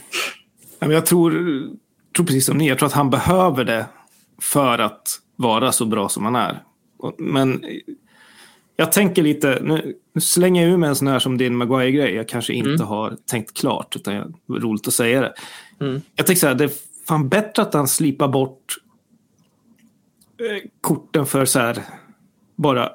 [0.80, 1.32] jag tror,
[2.16, 3.86] tror precis som ni, jag tror att han behöver det
[4.42, 6.64] för att vara så bra som han är.
[7.18, 7.64] Men
[8.76, 12.16] jag tänker lite, nu slänger jag ur mig en sån här som din Maguire-grej.
[12.16, 12.88] Jag kanske inte mm.
[12.88, 15.34] har tänkt klart, utan det är roligt att säga det.
[15.80, 16.02] Mm.
[16.16, 16.72] Jag tänker så här, det är
[17.08, 18.78] fan bättre att han slipar bort
[20.82, 21.84] korten för så här,
[22.56, 22.90] bara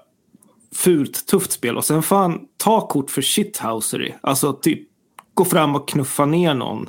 [0.75, 1.77] fult, tufft spel.
[1.77, 4.13] Och sen får han ta kort för shithousery.
[4.21, 4.89] Alltså typ
[5.35, 6.89] gå fram och knuffa ner någon.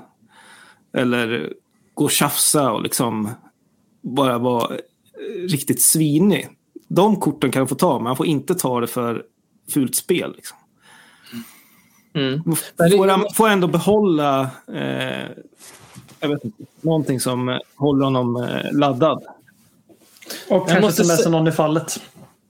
[0.94, 1.54] Eller
[1.94, 3.30] gå och tjafsa och liksom
[4.02, 4.78] bara vara
[5.50, 6.48] riktigt svinig.
[6.88, 9.26] De korten kan han få ta, men han får inte ta det för
[9.74, 10.34] fult spel.
[10.36, 10.58] Liksom.
[12.14, 12.44] Mm.
[12.78, 15.30] Får, han, får ändå behålla eh,
[16.20, 19.24] jag vet inte, någonting som håller honom eh, laddad.
[20.50, 22.00] Och kanske ta med sig någon i fallet.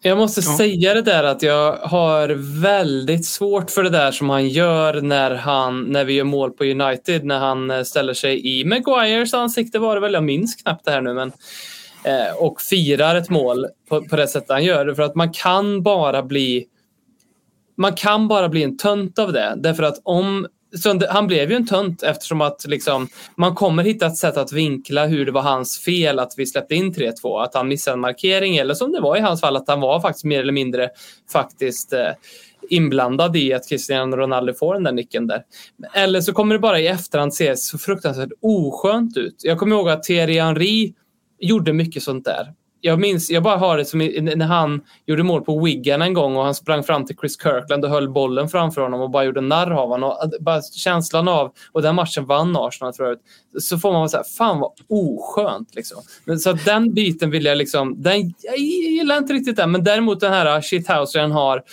[0.01, 0.57] Jag måste ja.
[0.57, 2.29] säga det där att jag har
[2.61, 6.63] väldigt svårt för det där som han gör när, han, när vi gör mål på
[6.63, 7.25] United.
[7.25, 10.13] När han eh, ställer sig i Maguires ansikte var det väl.
[10.13, 11.13] Jag minns knappt det här nu.
[11.13, 11.31] Men
[12.07, 14.93] Eh, och firar ett mål på, på det sättet han gör.
[14.93, 16.65] För att man kan bara bli
[17.77, 19.53] man kan bara bli en tönt av det.
[19.57, 24.05] Därför att om så han blev ju en tönt eftersom att liksom, man kommer hitta
[24.05, 27.43] ett sätt att vinkla hur det var hans fel att vi släppte in 3-2.
[27.43, 29.99] Att han missade en markering eller som det var i hans fall att han var
[29.99, 30.89] faktiskt mer eller mindre
[31.31, 32.09] faktiskt eh,
[32.69, 35.43] inblandad i att Cristiano Ronaldo får den där nicken där.
[35.93, 39.35] Eller så kommer det bara i efterhand se så fruktansvärt oskönt ut.
[39.43, 40.93] Jag kommer ihåg att Thierry Henry
[41.39, 42.53] gjorde mycket sånt där.
[42.81, 46.35] Jag minns, jag bara har det som när han gjorde mål på Wigan en gång
[46.35, 49.41] och han sprang fram till Chris Kirkland och höll bollen framför honom och bara gjorde
[49.41, 50.09] narr av honom.
[50.09, 53.17] Och att- bara känslan av, och den matchen vann Arsenal tror jag.
[53.63, 55.97] Så får man här, fan vad oskönt liksom.
[56.25, 60.19] Men så den biten vill jag liksom, den, jag gillar inte riktigt den, men däremot
[60.19, 61.63] den här shithouser han har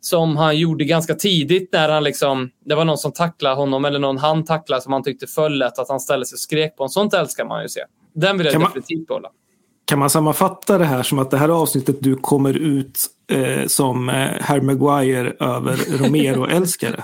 [0.00, 3.98] som han gjorde ganska tidigt när han liksom, det var någon som tacklade honom eller
[3.98, 6.82] någon han tacklade som han tyckte föll lätt, att han ställde sig och skrek på
[6.82, 6.90] honom.
[6.90, 7.80] Sånt älskar man ju se.
[8.14, 9.28] Den vill jag Kan man- definitivt behålla.
[9.84, 14.08] Kan man sammanfatta det här som att det här avsnittet du kommer ut eh, som
[14.08, 17.02] eh, Harry Maguire över Romero-älskare?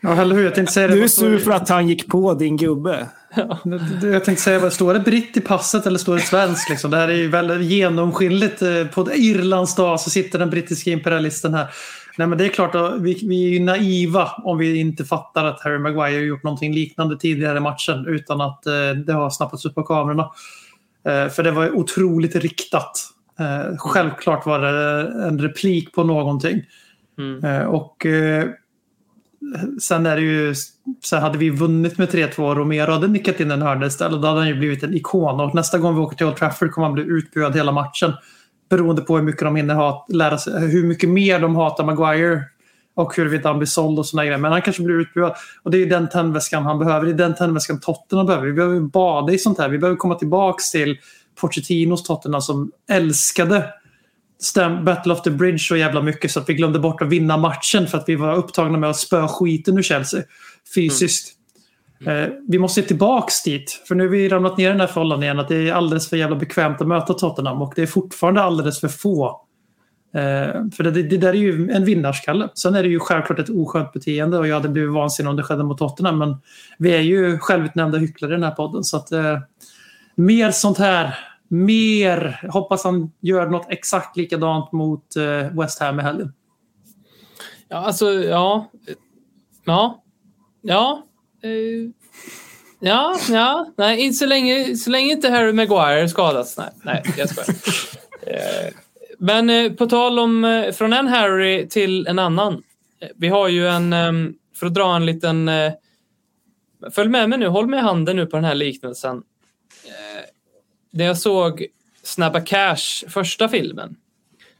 [0.00, 0.44] Ja, eller hur?
[0.44, 0.94] Jag tänkte säga det.
[0.94, 3.06] Du är sur för att han gick på din gubbe.
[4.00, 6.70] Det- Jag tänkte säga, vad står det britt i passet eller står det svensk?
[6.70, 6.90] Liksom?
[6.90, 8.62] Det här är ju väldigt genomskinligt.
[8.62, 11.66] eh, På Irlands dag så sitter den brittiska imperialisten här.
[12.18, 15.44] Nej, men det är klart att vi, vi är ju naiva om vi inte fattar
[15.44, 18.72] att Harry Maguire har gjort någonting liknande tidigare i matchen utan att eh,
[19.06, 20.30] det har snappats upp på kamerorna.
[21.06, 23.08] Eh, för det var otroligt riktat.
[23.38, 26.62] Eh, självklart var det en replik på någonting.
[27.18, 27.44] Mm.
[27.44, 28.06] Eh, och
[29.80, 30.54] sen är det ju,
[31.02, 34.28] så hade vi vunnit med 3-2 och Romero hade nickat in en hörna istället, då
[34.28, 35.40] hade han ju blivit en ikon.
[35.40, 38.12] Och nästa gång vi åker till Old Trafford kommer han bli utbuad hela matchen.
[38.70, 42.42] Beroende på hur mycket de hinner hat, lära sig, hur mycket mer de hatar Maguire
[42.96, 44.38] och huruvida han blir såld och såna grejer.
[44.38, 45.34] Men han kanske blir utbuad.
[45.62, 47.06] Och det är den tändväskan han behöver.
[47.06, 48.46] Det är den tändväskan Tottenham behöver.
[48.46, 49.68] Vi behöver bada i sånt här.
[49.68, 50.98] Vi behöver komma tillbaks till
[51.40, 53.72] Pochettinos Tottenham som älskade
[54.84, 57.86] Battle of the Bridge så jävla mycket så att vi glömde bort att vinna matchen
[57.86, 60.22] för att vi var upptagna med att spöa skiten ur Chelsea
[60.74, 61.32] fysiskt.
[62.06, 63.82] Eh, vi måste tillbaks dit.
[63.88, 66.08] För nu har vi ramlat ner i den här fållan igen att det är alldeles
[66.08, 69.45] för jävla bekvämt att möta Tottenham och det är fortfarande alldeles för få.
[70.14, 72.48] Eh, för det, det där är ju en vinnarskalle.
[72.54, 75.42] Sen är det ju självklart ett oskönt beteende och jag hade blivit vansinnig om det
[75.42, 76.36] skedde mot Tottenham men
[76.78, 79.38] vi är ju självutnämnda hycklare i den här podden så att eh,
[80.14, 81.18] mer sånt här.
[81.48, 82.48] Mer.
[82.52, 86.32] Hoppas han gör något exakt likadant mot eh, West Ham i helgen.
[87.68, 88.70] Ja, alltså, ja.
[89.64, 90.04] Ja.
[90.62, 91.02] Ja.
[91.42, 91.90] Eh,
[92.80, 93.66] ja, ja.
[93.76, 96.58] Nej, inte så länge, så länge inte Harry Maguire skadats.
[96.58, 98.70] Nej, nej jag skojar.
[99.18, 102.62] Men eh, på tal om eh, från en Harry till en annan.
[103.00, 105.50] Eh, vi har ju en, ehm, för att dra en liten...
[106.90, 109.22] Följ med mig nu, håll mig i handen nu på den här liknelsen.
[110.90, 111.66] När jag såg
[112.02, 113.96] Snabba Cash, första filmen,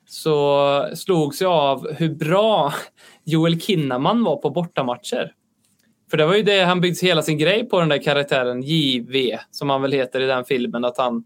[0.09, 2.75] så slogs jag av hur bra
[3.25, 5.33] Joel Kinnaman var på bortamatcher.
[6.11, 9.39] För det var ju det han byggde hela sin grej på den där karaktären JV
[9.51, 10.85] som han väl heter i den filmen.
[10.85, 11.25] Att han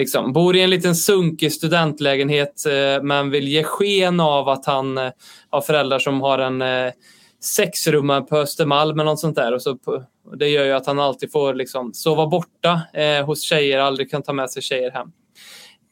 [0.00, 4.98] liksom bor i en liten sunkig studentlägenhet eh, men vill ge sken av att han
[4.98, 5.10] eh,
[5.50, 6.92] har föräldrar som har en eh,
[7.40, 9.54] sexrummare på Östermalm eller något sånt där.
[9.54, 13.26] Och så på, och det gör ju att han alltid får liksom sova borta eh,
[13.26, 15.12] hos tjejer, aldrig kan ta med sig tjejer hem.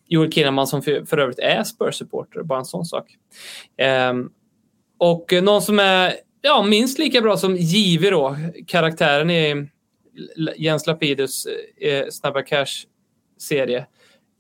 [0.09, 3.17] Joel Kinnaman som för, för övrigt är Spurs-supporter, bara en sån sak.
[3.77, 4.31] Ehm,
[4.99, 9.69] och någon som är ja, minst lika bra som Givi då, karaktären i
[10.57, 11.47] Jens Lapidus
[11.81, 13.87] eh, Snabba Cash-serie,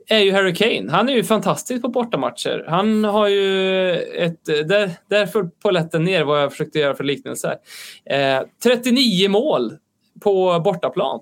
[0.09, 0.91] är ju Harry Kane.
[0.91, 2.65] Han är ju fantastisk på bortamatcher.
[2.69, 4.45] Han har ju ett...
[4.45, 7.59] Där, där föll polletten ner vad jag försökte göra för liknelse.
[8.05, 9.77] Eh, 39 mål
[10.21, 11.21] på bortaplan.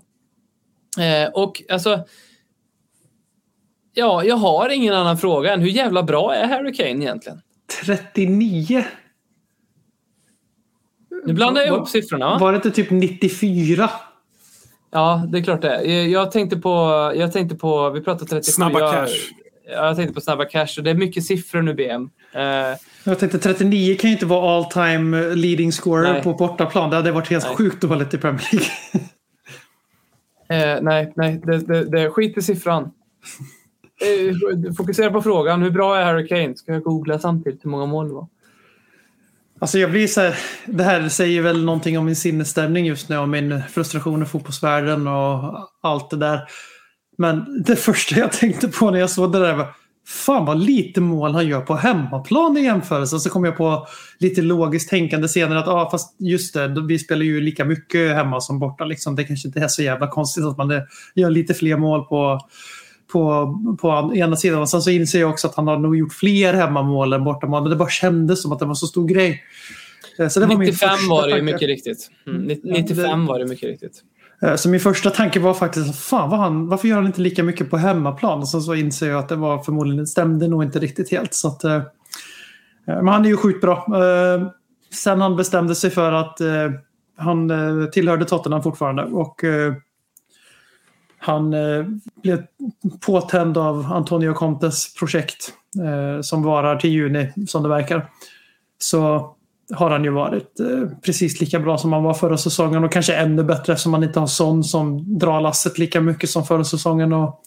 [0.99, 2.05] Eh, och alltså...
[3.95, 7.41] Ja, jag har ingen annan fråga än hur jävla bra är Harry Kane egentligen?
[7.85, 8.85] 39?
[11.25, 12.27] Nu blandar jag ihop siffrorna.
[12.27, 12.39] va?
[12.39, 13.91] Var det inte typ 94?
[14.91, 16.07] Ja, det är klart det är.
[16.07, 16.71] Jag- tänkte på,
[17.17, 18.53] jag tänkte på vi pratade 37.
[18.53, 19.13] Snabba jag, cash.
[19.69, 22.11] Ja, jag tänkte på snabba cash och det är mycket siffror nu BM.
[22.35, 26.23] Eh, Jag tänkte 39 kan ju inte vara all time leading scorer Nej.
[26.23, 26.91] på bortaplan.
[26.91, 27.57] Det hade varit helt Nej.
[27.57, 28.69] sjukt dåligt i Premier League.
[30.77, 32.83] eh, nej, nej, det, det, det, skit i siffran.
[34.03, 35.63] Eh, fokusera på frågan.
[35.63, 36.57] Hur bra är Harry Kane?
[36.57, 38.27] Ska jag googla samtidigt hur många mål det var?
[39.59, 43.19] Alltså jag blir så här, det här säger väl någonting om min sinnesstämning just nu,
[43.19, 46.41] och min frustration i fotbollsvärlden och allt det där.
[47.19, 49.67] Men det första jag tänkte på när jag såg det där var
[50.09, 53.19] Fan vad lite mål han gör på hemmaplan i jämförelse.
[53.19, 53.87] Så kom jag på
[54.19, 58.41] lite logiskt tänkande senare att ah, fast just det, vi spelar ju lika mycket hemma
[58.41, 58.85] som borta.
[58.85, 59.17] Liksom.
[59.17, 60.83] Det kanske inte är så jävla konstigt att man
[61.15, 62.41] gör lite fler mål på,
[63.13, 64.61] på, på ena sidan.
[64.61, 67.63] Och sen så inser jag också att han har nog gjort fler hemmamål än bortamål.
[67.63, 69.43] Men det bara kändes som att det var så stor grej.
[70.19, 72.11] Eh, Så det var min 95 första var det ju mycket riktigt.
[72.27, 74.03] Mm, 95 var det mycket riktigt.
[74.43, 77.43] Eh, Så min första tanke var faktiskt, fan vad han, varför gör han inte lika
[77.43, 78.39] mycket på hemmaplan?
[78.39, 81.35] Och sen så inser jag att det var förmodligen, det stämde nog inte riktigt helt.
[81.35, 81.83] Så att, eh,
[82.87, 83.87] men han är ju sjukt bra.
[84.95, 86.39] Sen han bestämde sig för att
[87.17, 87.51] han
[87.93, 89.03] tillhörde Tottenham fortfarande.
[89.03, 89.45] Och
[91.27, 91.85] han eh,
[92.23, 92.43] blev
[93.07, 95.53] påtänd av Antonio Contes projekt
[95.85, 98.11] eh, som varar till juni som det verkar.
[98.79, 99.33] Så
[99.75, 103.15] har han ju varit eh, precis lika bra som han var förra säsongen och kanske
[103.15, 107.13] ännu bättre eftersom man inte har sån som drar lasset lika mycket som förra säsongen.
[107.13, 107.43] Och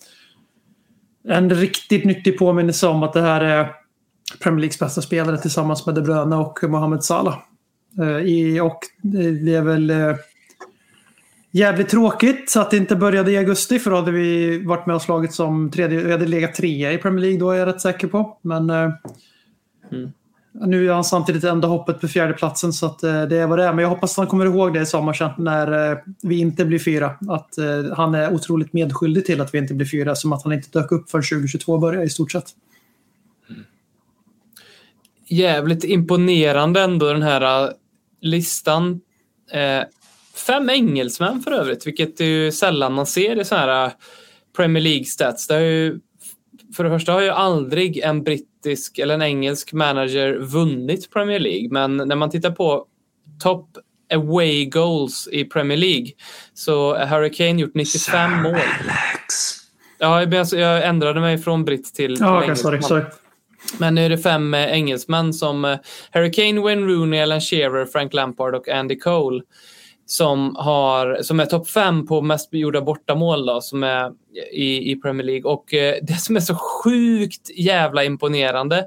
[1.27, 3.71] en riktigt nyttig påminnelse om att det här är
[4.43, 7.37] Premier Leagues bästa spelare tillsammans med De Bruyne och Mohamed Salah.
[8.61, 8.79] Och
[9.43, 9.91] det är väl
[11.51, 15.01] jävligt tråkigt att det inte började i augusti för då hade vi varit med och
[15.01, 18.07] slagit som tredje, vi hade legat trea i Premier League då är jag rätt säker
[18.07, 18.37] på.
[18.41, 18.89] Men eh,
[20.53, 23.65] nu är han samtidigt enda hoppet på fjärdeplatsen så att eh, det är vad det
[23.65, 23.73] är.
[23.73, 26.65] Men jag hoppas att han kommer ihåg det i sommar sen när eh, vi inte
[26.65, 27.15] blir fyra.
[27.29, 27.55] Att
[27.95, 30.91] han är otroligt medskyldig till att vi inte blir fyra som att han inte dök
[30.91, 32.45] upp för 2022 börjar i stort sett.
[35.27, 37.73] Jävligt imponerande ändå den här
[38.21, 39.01] listan.
[39.51, 39.83] Eh,
[40.39, 43.91] fem engelsmän för övrigt, vilket är ju sällan man ser i så här äh,
[44.55, 45.47] Premier League-stats.
[45.47, 45.99] Det ju,
[46.75, 51.69] för det första har ju aldrig en brittisk eller en engelsk manager vunnit Premier League,
[51.71, 52.85] men när man tittar på
[53.43, 53.69] top
[54.13, 56.07] away goals i Premier League
[56.53, 58.55] så har Harry Kane gjort 95 mål.
[59.99, 62.71] Ja, jag- alltså, jag ändrade mig från britt till, till Ja, okej, engelsman.
[62.71, 63.03] sorry, sorry.
[63.77, 65.77] Men nu är det fem eh, engelsmän som eh,
[66.11, 69.41] Harry Kane, Wayne Rooney, Alan Shearer, Frank Lampard och Andy Cole
[70.11, 74.11] som, har, som är topp fem på mest gjorda bortamål då, som är
[74.51, 75.51] i, i Premier League.
[75.51, 78.77] Och eh, det som är så sjukt jävla imponerande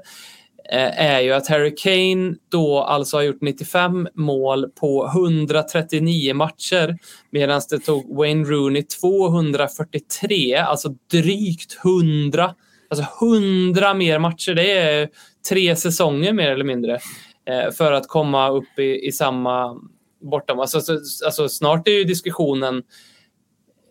[0.71, 6.97] eh, är ju att Harry Kane då alltså har gjort 95 mål på 139 matcher
[7.31, 12.55] medan det tog Wayne Rooney 243, alltså drygt 100
[12.89, 15.09] Alltså 100 mer matcher, det är
[15.49, 16.99] tre säsonger mer eller mindre.
[17.45, 19.77] Eh, för att komma upp i, i samma
[20.23, 20.59] bortom.
[20.59, 20.77] Alltså,
[21.25, 22.83] alltså, snart är ju diskussionen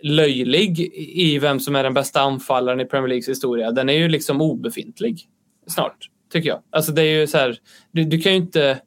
[0.03, 0.80] löjlig
[1.14, 3.70] i vem som är den bästa anfallaren i Premier Leagues historia.
[3.70, 5.28] Den är ju liksom obefintlig
[5.66, 6.62] snart, tycker jag.
[6.70, 7.59] Alltså det är ju så här,
[7.93, 8.80] du, du kan ju inte...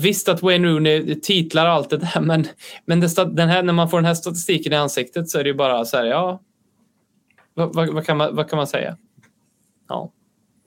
[0.00, 2.44] Visst att Wayne Rooney titlar allt det där, men,
[2.84, 5.48] men det, den här, när man får den här statistiken i ansiktet så är det
[5.48, 6.40] ju bara så här, ja,
[7.54, 8.96] vad, vad, vad, kan, man, vad kan man säga?
[9.88, 10.12] Ja.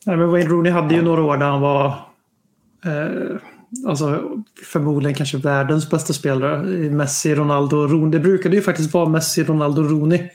[0.06, 1.88] Nej, men Wayne Rooney hade ju några år där han var
[2.86, 3.38] eh,
[3.88, 4.22] alltså,
[4.66, 6.64] förmodligen kanske världens bästa spelare.
[6.90, 8.12] Messi, Ronaldo, Rooney.
[8.12, 10.30] Det brukade ju faktiskt vara Messi, Ronaldo, Rooney.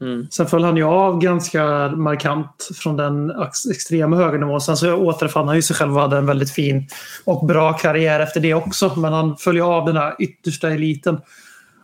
[0.00, 0.26] Mm.
[0.30, 4.60] Sen föll han ju av ganska markant från den ex- extrema höga nivån.
[4.60, 6.88] Sen så återfann han ju sig själv och hade en väldigt fin
[7.24, 9.00] och bra karriär efter det också.
[9.00, 11.14] Men han föll ju av den här yttersta eliten.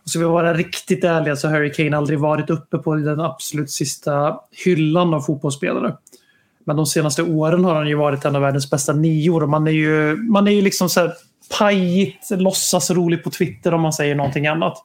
[0.03, 3.19] Och ska vi vara riktigt ärliga så har Harry Kane aldrig varit uppe på den
[3.19, 5.95] absolut sista hyllan av fotbollsspelare.
[6.67, 9.43] Men de senaste åren har han ju varit en av världens bästa nior.
[9.43, 11.13] Och man är ju, man är ju liksom så här
[11.59, 14.77] pajigt, låtsas rolig på Twitter om man säger någonting annat.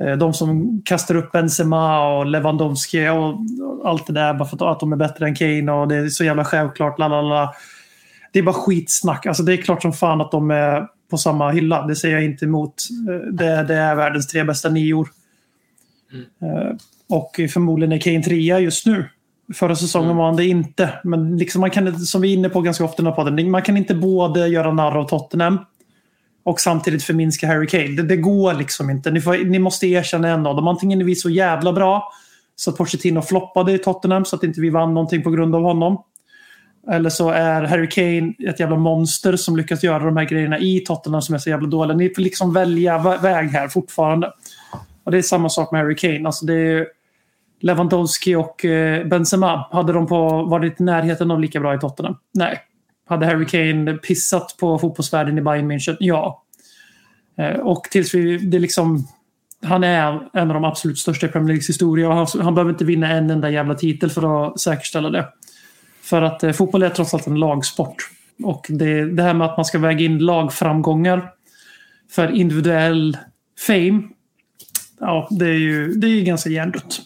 [0.00, 3.36] Eh, De som kastar upp Benzema och Lewandowski och
[3.88, 6.24] allt det där bara för att de är bättre än Kane och det är så
[6.24, 6.98] jävla självklart.
[6.98, 7.54] Lalala.
[8.32, 9.26] Det är bara skitsnack.
[9.26, 11.86] Alltså det är klart som fan att de är på samma hylla.
[11.86, 12.74] Det säger jag inte emot.
[13.10, 15.08] Eh, Det, det är världens tre bästa nior.
[16.42, 16.76] Eh,
[17.08, 19.08] Och förmodligen är Kane trea just nu.
[19.54, 20.92] Förra säsongen var han det inte.
[21.04, 23.50] Men liksom man kan, som vi är inne på ganska ofta i den här podden,
[23.50, 25.58] man kan inte både göra narr av Tottenham
[26.44, 27.88] och samtidigt förminska Harry Kane.
[27.88, 29.10] Det, det går liksom inte.
[29.10, 30.68] Ni, får, ni måste erkänna en av dem.
[30.68, 32.12] Antingen är vi så jävla bra
[32.56, 35.62] så att Pochettino floppade i Tottenham så att inte vi vann någonting på grund av
[35.62, 36.02] honom.
[36.90, 40.80] Eller så är Harry Kane ett jävla monster som lyckas göra de här grejerna i
[40.80, 41.96] Tottenham som är så jävla dåliga.
[41.96, 44.32] Ni får liksom välja vä- väg här fortfarande.
[45.04, 46.26] Och det är samma sak med Harry Kane.
[46.26, 46.86] Alltså det är
[47.60, 49.66] Lewandowski och eh, Benzema.
[49.70, 52.16] Hade de på, varit i närheten av lika bra i Tottenham?
[52.34, 52.60] Nej.
[53.08, 55.96] Hade Harry Kane pissat på fotbollsvärlden i Bayern München?
[56.00, 56.44] Ja.
[57.38, 59.08] Eh, och tills vi, det är liksom,
[59.62, 62.72] han är en av de absolut största i Premier Leagues historia och han, han behöver
[62.72, 65.28] inte vinna en enda jävla titel för att säkerställa det.
[66.02, 68.10] För att eh, fotboll är trots allt en lagsport.
[68.42, 71.30] Och det, det här med att man ska väga in lagframgångar
[72.10, 73.16] för individuell
[73.66, 74.02] fame.
[75.00, 77.00] Ja, det är ju det är ju ganska hjärndött.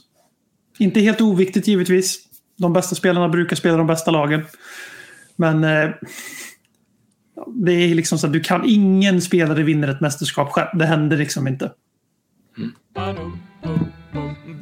[0.79, 2.19] Inte helt oviktigt givetvis.
[2.57, 4.45] De bästa spelarna brukar spela de bästa lagen.
[5.37, 5.91] Men eh,
[7.47, 10.79] det är liksom så att du kan ingen spelare vinner ett mästerskap själv.
[10.79, 11.73] Det händer liksom inte.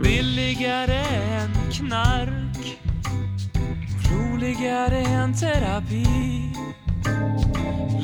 [0.03, 1.03] Billigare
[1.35, 2.79] än knark
[4.13, 6.07] Roligare än terapi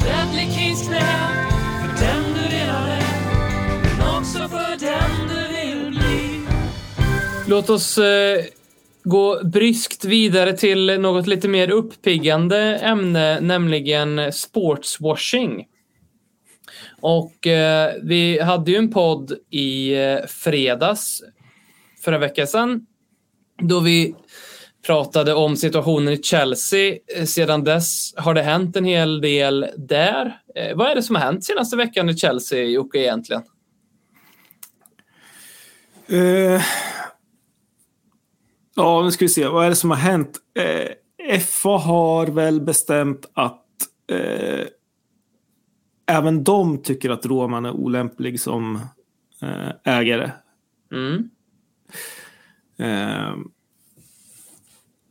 [0.04, 1.00] Ledley Kings knä,
[1.80, 3.02] för den du redan är,
[3.98, 5.47] men också för den du.
[7.48, 8.44] Låt oss eh,
[9.04, 15.66] gå bryskt vidare till något lite mer uppiggande ämne, nämligen sportswashing.
[17.00, 21.22] Och eh, vi hade ju en podd i eh, fredags
[22.04, 22.86] för en vecka sedan
[23.62, 24.14] då vi
[24.86, 26.98] pratade om situationen i Chelsea.
[27.16, 30.40] Eh, sedan dess har det hänt en hel del där.
[30.54, 33.42] Eh, vad är det som har hänt senaste veckan i Chelsea, Jocke, egentligen?
[36.08, 36.62] Eh,
[38.78, 39.48] ja, nu ska vi se.
[39.48, 40.38] Vad är det som har hänt?
[40.54, 43.64] Eh, FA har väl bestämt att
[44.12, 44.66] eh,
[46.06, 48.76] även de tycker att Roman är olämplig som
[49.42, 50.30] eh, ägare.
[50.92, 51.30] Mm.
[52.78, 53.34] Eh,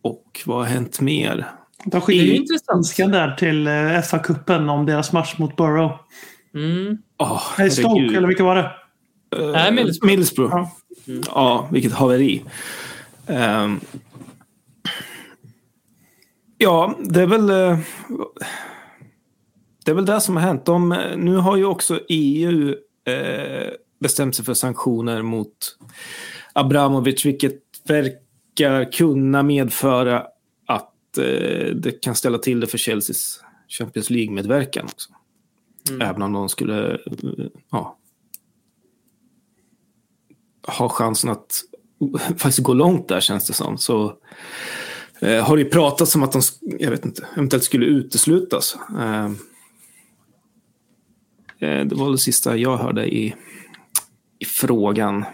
[0.02, 1.48] och vad har hänt mer?
[1.86, 5.96] De Det är ju önskan där till eh, FA-cupen om deras match mot Borough.
[6.54, 6.98] Mm.
[7.18, 8.72] Oh, Nej, Stoke, eller vilka var det?
[9.52, 10.12] Nej, Middlesbrough.
[10.12, 10.56] Middlesbrough.
[10.56, 10.72] Ja.
[11.26, 12.44] Ja, vilket haveri.
[13.28, 13.80] Ehm,
[16.58, 17.50] ja, det är väl...
[17.50, 17.80] eh,
[19.86, 20.66] det är väl det som har hänt.
[20.66, 22.76] De, nu har ju också EU
[23.06, 25.78] eh, bestämt sig för sanktioner mot
[26.54, 30.28] Abramovic, vilket verkar kunna medföra
[30.66, 35.10] att eh, det kan ställa till det för Chelseas Champions League-medverkan också.
[36.02, 36.98] Även om de skulle eh,
[37.72, 37.98] ja,
[40.68, 41.62] ha chansen att
[42.38, 43.78] faktiskt gå långt där känns det som.
[43.78, 44.14] Så
[45.22, 46.42] eh, har det ju pratats om att de,
[46.80, 48.78] jag vet inte, eventuellt skulle uteslutas.
[49.00, 49.26] Eh,
[51.70, 53.36] eh, det var det sista jag hörde i,
[54.40, 55.26] i frågan.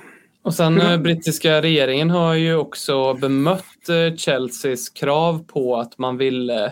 [0.41, 6.17] Och sen eh, brittiska regeringen har ju också bemött eh, Chelseas krav på att man
[6.17, 6.67] vill eh,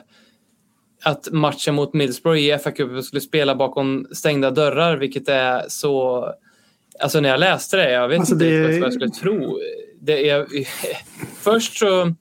[1.04, 6.26] att matchen mot Middlesbrough i FA-cupen skulle spela bakom stängda dörrar, vilket är så...
[7.00, 9.60] Alltså när jag läste det, jag vet Alltså, inte det- riktigt vad jag skulle tro.
[10.02, 10.48] Det är,
[11.42, 12.14] först, så,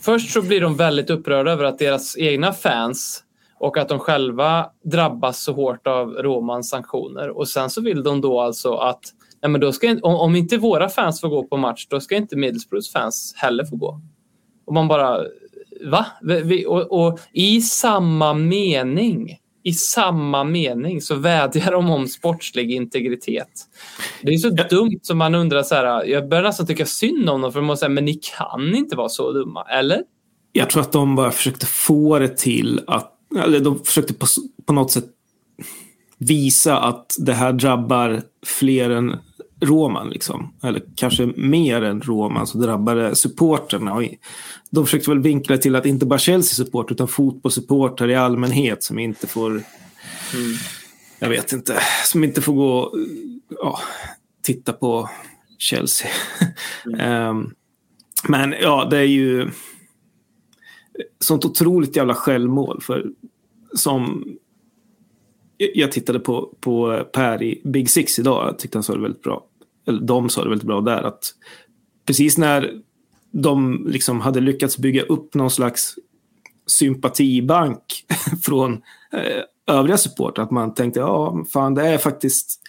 [0.00, 3.24] först så blir de väldigt upprörda över att deras egna fans
[3.58, 7.28] och att de själva drabbas så hårt av Romans sanktioner.
[7.28, 9.00] Och sen så vill de då alltså att
[9.42, 12.16] nej men då ska, om, om inte våra fans får gå på match, då ska
[12.16, 14.00] inte Middlesbroughs fans heller få gå.
[14.66, 15.24] Och man bara,
[15.84, 16.06] va?
[16.22, 22.70] Vi, vi, och, och i samma mening, i samma mening så vädjar de om sportslig
[22.70, 23.48] integritet.
[24.22, 27.40] Det är så dumt som man undrar så här, jag börjar nästan tycka synd om
[27.40, 30.02] dem för man säga, men ni kan inte vara så dumma, eller?
[30.52, 33.12] Jag tror att de bara försökte få det till att,
[33.44, 34.26] eller de försökte på,
[34.66, 35.04] på något sätt
[36.18, 39.16] visa att det här drabbar fler än
[39.60, 40.54] Roman, liksom.
[40.62, 43.94] eller kanske mer än Roman, så drabbar det supporterna.
[43.94, 44.02] Och
[44.70, 49.26] De försökte väl vinkla till att inte bara Chelsea-support utan fotbollssupportrar i allmänhet som inte
[49.26, 49.62] får,
[51.18, 52.94] jag vet inte, som inte får gå
[53.48, 53.78] ja,
[54.42, 55.10] titta på
[55.58, 56.10] Chelsea.
[56.98, 57.54] Ehm,
[58.28, 59.50] men ja, det är ju
[61.20, 62.80] sånt otroligt jävla självmål.
[62.82, 63.06] För
[63.74, 64.24] som
[65.74, 68.48] jag tittade på, på Per i Big Six idag.
[68.48, 69.46] Jag tyckte han sa det väldigt bra.
[69.86, 71.02] Eller de sa det väldigt bra där.
[71.02, 71.34] Att
[72.06, 72.80] precis när
[73.32, 75.94] de liksom hade lyckats bygga upp någon slags
[76.66, 78.06] sympatibank
[78.42, 78.72] från
[79.12, 80.44] eh, övriga supportrar.
[80.44, 82.60] Att man tänkte, ja, fan det är faktiskt...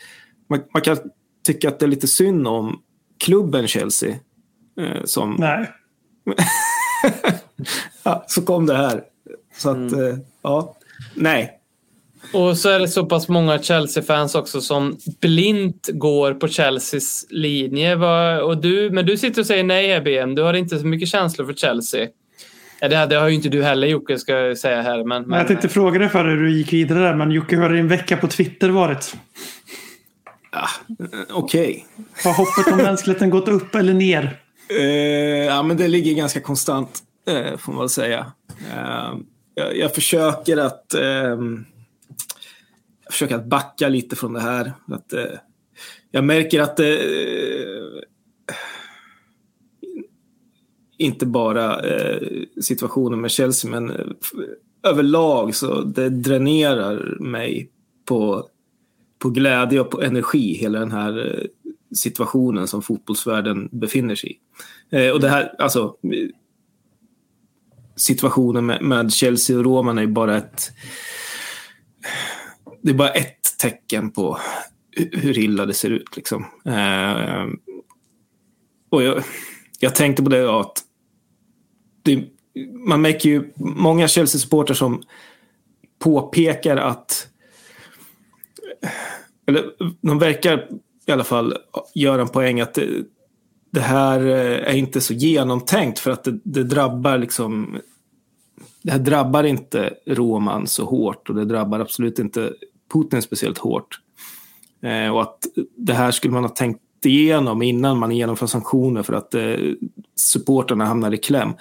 [0.49, 0.97] Man, man kan
[1.43, 2.81] tycka att det är lite synd om
[3.19, 4.15] klubben Chelsea.
[4.79, 5.71] Eh, som, Nej.
[8.03, 9.03] ja, så kom det här.
[9.57, 10.77] Så att, eh, ja,
[11.15, 11.60] nej.
[12.33, 17.95] Och så är det så pass många Chelsea-fans också som blint går på Chelseas linje.
[18.41, 20.35] Och du, men du sitter och säger nej EBM.
[20.35, 22.07] Du har inte så mycket känslor för Chelsea.
[22.79, 25.03] Ja, det, det har ju inte du heller Jocke, ska jag säga här.
[25.03, 27.63] Men, Men jag tänkte fråga dig för hur du gick vidare där, men Jocke, hur
[27.63, 29.15] har din vecka på Twitter varit?
[31.29, 31.85] Okej.
[32.23, 34.37] Har hoppet om mänskligheten gått upp eller ner?
[34.79, 38.31] Eh, ja, men det ligger ganska konstant, eh, får man väl säga.
[38.73, 39.13] Eh,
[39.55, 41.65] jag, jag försöker att ehm,
[43.11, 44.73] försöka att backa lite från det här.
[44.87, 45.25] Att, eh,
[46.11, 48.03] jag märker att det eh,
[50.97, 52.27] inte bara eh,
[52.61, 54.05] situationen med Chelsea, men eh,
[54.83, 57.71] överlag så det dränerar mig
[58.05, 58.47] på,
[59.19, 61.47] på glädje och på energi, hela den här eh,
[61.95, 64.39] situationen som fotbollsvärlden befinner sig i.
[64.97, 65.95] Eh, och det här, alltså
[67.95, 70.71] situationen med, med Chelsea och Roman är ju bara ett
[72.81, 74.37] det är bara ett tecken på
[75.11, 76.15] hur illa det ser ut.
[76.15, 76.45] Liksom.
[76.65, 77.45] Eh,
[78.89, 79.23] och jag,
[79.79, 80.83] jag tänkte på det att
[82.03, 82.23] det,
[82.87, 85.03] man märker ju många Chelsea-supportrar som
[85.99, 87.27] påpekar att
[89.47, 89.65] eller
[90.01, 90.67] de verkar
[91.05, 91.57] i alla fall
[91.95, 92.87] göra en poäng att det,
[93.71, 97.79] det här eh, är inte så genomtänkt för att det, det drabbar liksom
[98.81, 102.53] det här drabbar inte Roman så hårt och det drabbar absolut inte
[102.93, 103.99] Putin speciellt hårt.
[104.83, 109.13] Eh, och att det här skulle man ha tänkt igenom innan man genomför sanktioner för
[109.13, 109.55] att eh,
[110.15, 111.53] supporterna hamnar i kläm.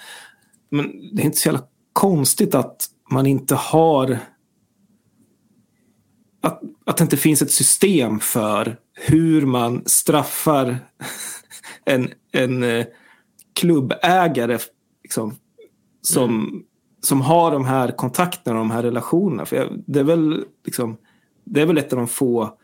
[0.69, 1.63] Men det är inte så jävla
[1.93, 4.19] konstigt att man inte har
[6.41, 10.77] att, att det inte finns ett system för hur man straffar
[11.85, 12.85] en, en eh,
[13.53, 14.57] klubbägare
[15.03, 15.35] liksom,
[16.01, 16.63] som, mm.
[17.01, 19.45] som har de här kontakterna och de här relationerna.
[19.45, 20.97] För jag, det, är väl, liksom,
[21.43, 22.57] det är väl ett av de få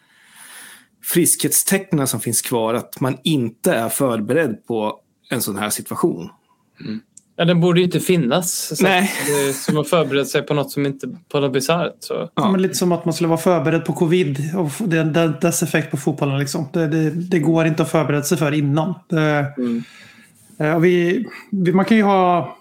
[1.04, 5.00] friskhetstecknen som finns kvar, att man inte är förberedd på
[5.30, 6.30] en sån här situation.
[6.82, 7.00] Mm.
[7.40, 8.78] Ja, den borde ju inte finnas.
[8.78, 9.12] Så Nej.
[9.54, 12.08] Som att förbereda sig på något som inte på något bisarrt.
[12.36, 12.52] Ja.
[12.52, 14.90] Men lite som att man skulle vara förberedd på covid och
[15.42, 16.40] dess effekt på fotbollen.
[16.40, 16.68] Liksom.
[16.74, 18.94] Det, det, det, går inte att förbereda sig för innan.
[19.10, 19.84] Det, mm.
[20.60, 21.26] Eh, vi,
[21.74, 22.58] man kan ju ha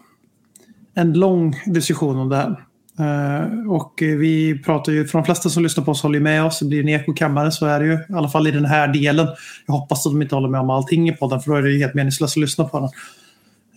[0.95, 2.66] en lång diskussion om det här.
[2.99, 6.59] Eh, och vi pratar ju, för de flesta som lyssnar på oss håller med oss.
[6.59, 7.93] Det blir en ekokammare, så är det ju.
[7.93, 9.29] I alla fall i den här delen.
[9.67, 11.71] Jag hoppas att de inte håller med om allting i podden, för då är det
[11.71, 12.89] ju helt meningslöst att lyssna på den.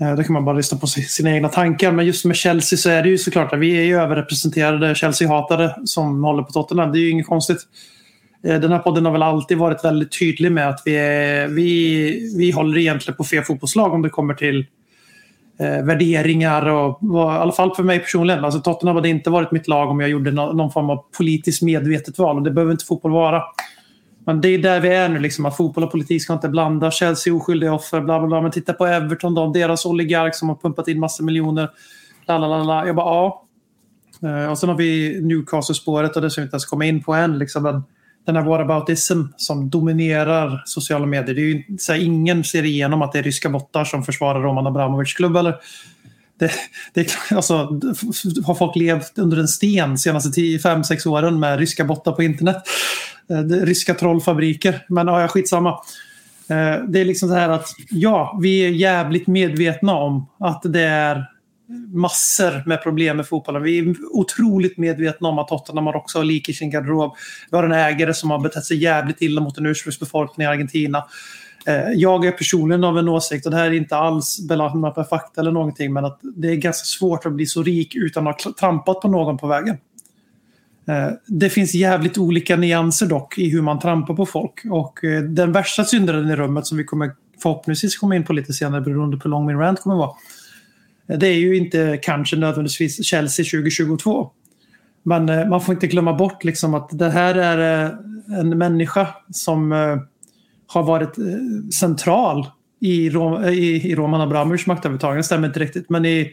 [0.02, 1.92] Eh, då kan man bara lyssna på sina egna tankar.
[1.92, 5.74] Men just med Chelsea så är det ju såklart att vi är ju överrepresenterade Chelsea-hatare
[5.86, 6.92] som håller på Tottenham.
[6.92, 7.60] Det är ju inget konstigt.
[8.44, 12.36] Eh, den här podden har väl alltid varit väldigt tydlig med att vi, är, vi,
[12.38, 14.66] vi håller egentligen på fel fotbollslag om det kommer till
[15.60, 18.46] eh, värderingar och var, i alla fall för mig personligen.
[18.46, 21.62] Alltså Tottenham hade inte varit mitt lag om jag gjorde no någon form av politiskt
[21.62, 23.44] medvetet val och det behöver inte fotboll vara.
[24.26, 26.92] Men det är där vi är nu, liksom, att fotboll och politik ska inte blanda.
[26.92, 28.42] Chelsea oskyldiga offer, bla bla bla.
[28.42, 31.70] Men titta på Everton då, deras oligark som har pumpat in massa miljoner.
[32.28, 32.88] La, la, la, la.
[32.88, 33.46] Jag bara, ja.
[34.24, 37.14] Eh, och sen har vi Newcastle-spåret och det ska vi inte ens komma in på
[37.14, 37.40] än.
[37.40, 37.64] Liksom.
[37.64, 37.84] Men
[38.26, 41.36] den här whataboutism som dominerar sociala medier.
[41.36, 44.42] Det är ju, så här, ingen ser igenom att det är ryska bottar som försvarar
[44.42, 45.38] Roman Abramovics klubb.
[45.38, 45.56] Eller,
[46.40, 46.52] det,
[46.94, 47.54] det, alltså,
[48.46, 52.58] har folk levt under en sten de senaste 5-6 åren med ryska bottar på internet?
[53.30, 54.86] Eh, det, ryska trollfabriker.
[54.90, 55.70] Men ja, skitsamma.
[56.50, 60.84] Eh, det är liksom så här att ja, vi är jävligt medvetna om att det
[60.84, 61.26] är
[61.94, 63.64] massor med problem med fotbollen.
[63.64, 67.16] Vi är otroligt medvetna om att Tottenham har också lik i sin garderob.
[67.52, 71.06] Vi har en ägare som har betett sig jävligt illa mot en ursprungsbefolkning i Argentina.
[71.68, 75.08] Eh, jag är personligen av en åsikt, och det här är inte alls belamrat med
[75.08, 78.42] fakta eller någonting, men att det är ganska svårt att bli så rik utan att
[78.42, 79.78] ha trampat på någon på vägen.
[80.88, 84.62] Eh, det finns jävligt olika nyanser dock i hur man trampar på folk.
[84.72, 87.12] Och eh, den värsta syndaren i rummet som vi kommer
[87.42, 90.12] förhoppningsvis komma in på lite senare beroende på hur lång min rant kommer vara
[91.18, 94.32] det är ju inte kanske nödvändigtvis Chelsea 2022.
[95.04, 99.08] Men eh, man får inte glömma bort liksom att det här är eh, en människa
[99.32, 99.98] som eh,
[100.68, 101.16] har varit
[101.74, 102.48] central
[102.82, 105.24] i, Rom, i, i Roman Abramovics maktövertagande.
[105.24, 106.32] stämmer inte riktigt, men i,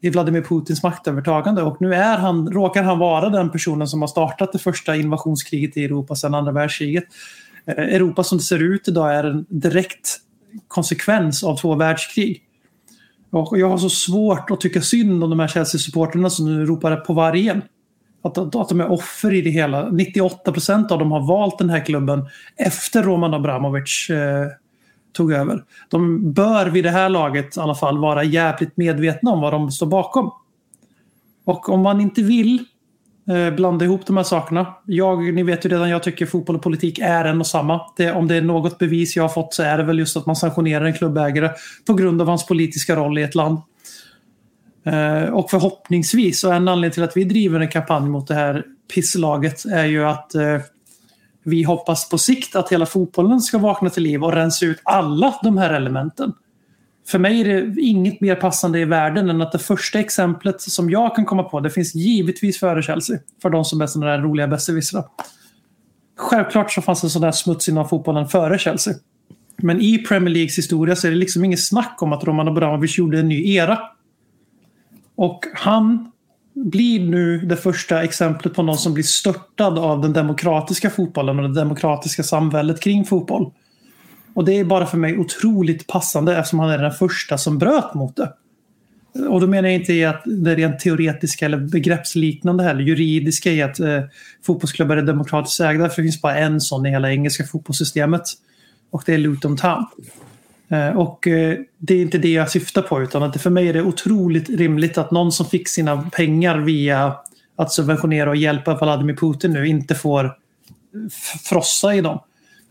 [0.00, 1.62] i Vladimir Putins maktövertagande.
[1.62, 5.76] Och nu är han, råkar han vara den personen som har startat det första invasionskriget
[5.76, 7.04] i Europa sedan andra världskriget.
[7.66, 10.16] Europa som det ser ut idag är en direkt
[10.68, 12.42] konsekvens av två världskrig.
[13.30, 16.96] Och jag har så svårt att tycka synd om de här Chelsea-supporterna som nu ropar
[16.96, 17.62] på vargen.
[18.22, 19.90] Att, att, att de är offer i det hela.
[19.90, 24.46] 98 procent av dem har valt den här klubben efter Roman Abramovic eh,
[25.12, 25.64] tog över.
[25.88, 29.70] De bör vid det här laget i alla fall vara jävligt medvetna om vad de
[29.70, 30.30] står bakom.
[31.44, 32.64] Och om man inte vill
[33.28, 34.74] Eh, blanda ihop de här sakerna.
[34.86, 37.80] Jag, ni vet ju redan, jag tycker fotboll och politik är en och samma.
[37.96, 40.26] Det, om det är något bevis jag har fått så är det väl just att
[40.26, 41.50] man sanktionerar en klubbägare
[41.86, 43.58] på grund av hans politiska roll i ett land.
[44.84, 48.64] Eh, och förhoppningsvis, och en anledning till att vi driver en kampanj mot det här
[48.94, 50.58] pisslaget är ju att eh,
[51.44, 55.34] vi hoppas på sikt att hela fotbollen ska vakna till liv och rensa ut alla
[55.42, 56.32] de här elementen
[57.08, 60.90] för mig är det inget mer passande i världen än att det första exemplet som
[60.90, 63.18] jag kan komma på, det finns givetvis före Chelsea.
[63.42, 65.04] För de som är sådana där roliga besserwissrar.
[66.16, 68.94] Självklart så fanns det sån där smuts inom fotbollen före Chelsea.
[69.56, 72.98] Men i Premier Leagues historia så är det liksom inget snack om att Roman Abramovic
[72.98, 73.78] gjorde en ny era.
[75.16, 76.12] Och han
[76.54, 81.48] blir nu det första exemplet på någon som blir störtad av den demokratiska fotbollen och
[81.48, 83.52] det demokratiska samhället kring fotboll.
[84.38, 87.94] Och det är bara för mig otroligt passande eftersom han är den första som bröt
[87.94, 88.32] mot det.
[89.28, 92.80] Och då menar jag inte i att det är rent teoretiska eller begreppsliknande heller.
[92.80, 94.00] Juridiska i att eh,
[94.46, 95.88] fotbollsklubbar är demokratiskt ägda.
[95.88, 98.22] För det finns bara en sån i hela engelska fotbollssystemet.
[98.90, 99.86] Och det är Luton Town.
[100.68, 103.72] Eh, och eh, det är inte det jag syftar på utan att för mig är
[103.72, 107.14] det otroligt rimligt att någon som fick sina pengar via
[107.56, 110.36] att subventionera och hjälpa Vladimir Putin nu inte får
[111.44, 112.18] frossa i dem.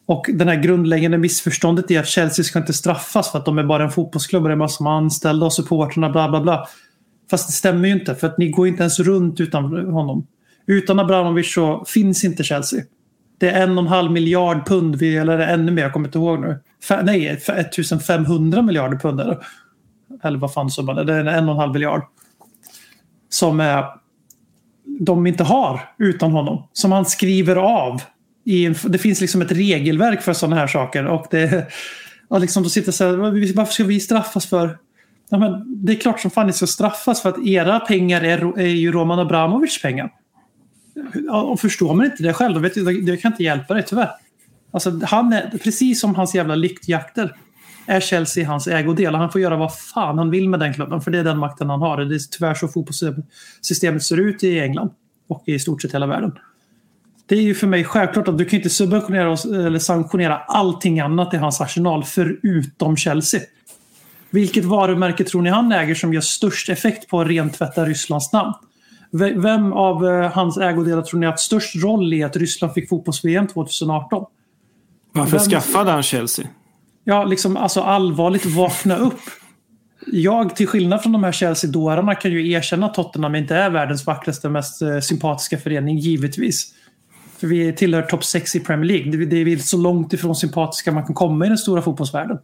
[0.07, 3.63] Och den här grundläggande missförståndet är att Chelsea ska inte straffas för att de är
[3.63, 6.67] bara en fotbollsklubb och det är massor med anställda och supportrarna bla bla bla.
[7.29, 10.27] Fast det stämmer ju inte för att ni går inte ens runt utan honom.
[10.65, 12.83] Utan Abramovic så finns inte Chelsea.
[13.37, 16.39] Det är en och en halv miljard pund, eller ännu mer, jag kommer inte ihåg
[16.39, 16.59] nu.
[16.83, 19.37] F nej, 1500 miljarder pund eller?
[20.23, 21.03] Eller vad fan summan är.
[21.03, 22.01] Det är en och en halv miljard.
[23.29, 23.85] Som är,
[24.99, 26.67] de inte har utan honom.
[26.73, 28.01] Som han skriver av.
[28.47, 31.05] I en, det finns liksom ett regelverk för sådana här saker.
[31.05, 31.67] Och det,
[32.27, 33.17] och liksom då sitter så här,
[33.53, 34.77] varför ska vi straffas för?
[35.29, 38.59] Ja, men det är klart som fan ni ska straffas för att era pengar är,
[38.59, 40.09] är ju Roman Abramovics pengar.
[41.31, 44.11] Och förstår man inte det själv, då vet jag, det kan inte hjälpa dig tyvärr.
[44.71, 47.35] Alltså, han är, precis som hans jävla lyktjakter
[47.85, 49.15] är Chelsea hans ägodel.
[49.15, 51.69] Han får göra vad fan han vill med den klubben, för det är den makten
[51.69, 51.97] han har.
[51.97, 54.89] Det är tyvärr så fotbollssystemet ser ut i England
[55.29, 56.31] och i stort sett hela världen.
[57.27, 60.99] Det är ju för mig självklart att du kan inte subventionera oss, eller sanktionera allting
[60.99, 63.41] annat i hans arsenal förutom Chelsea.
[64.29, 68.53] Vilket varumärke tror ni han äger som gör störst effekt på att rentvätta Rysslands namn?
[69.35, 72.89] Vem av eh, hans ägodelar tror ni har haft störst roll i att Ryssland fick
[72.89, 74.25] fotbolls-VM 2018?
[75.11, 76.47] Varför Vem- skaffade han Chelsea?
[77.03, 79.19] Ja, liksom alltså allvarligt vakna upp.
[80.11, 84.05] Jag, till skillnad från de här Chelsea-dårarna, kan ju erkänna att Tottenham inte är världens
[84.05, 86.73] vackraste, mest eh, sympatiska förening, givetvis.
[87.39, 89.25] För vi tillhör topp 6 i Premier League.
[89.25, 92.37] Det, är så långt ifrån sympatiska man kan komma i den stora fotbollsvärlden.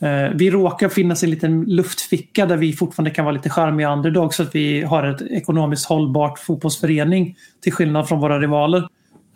[0.00, 3.92] Eh, vi råkar finnas i en liten luftficka där vi fortfarande kan vara lite charmiga
[3.92, 8.88] underdog så att vi har ett ekonomiskt hållbart fotbollsförening till skillnad från våra rivaler.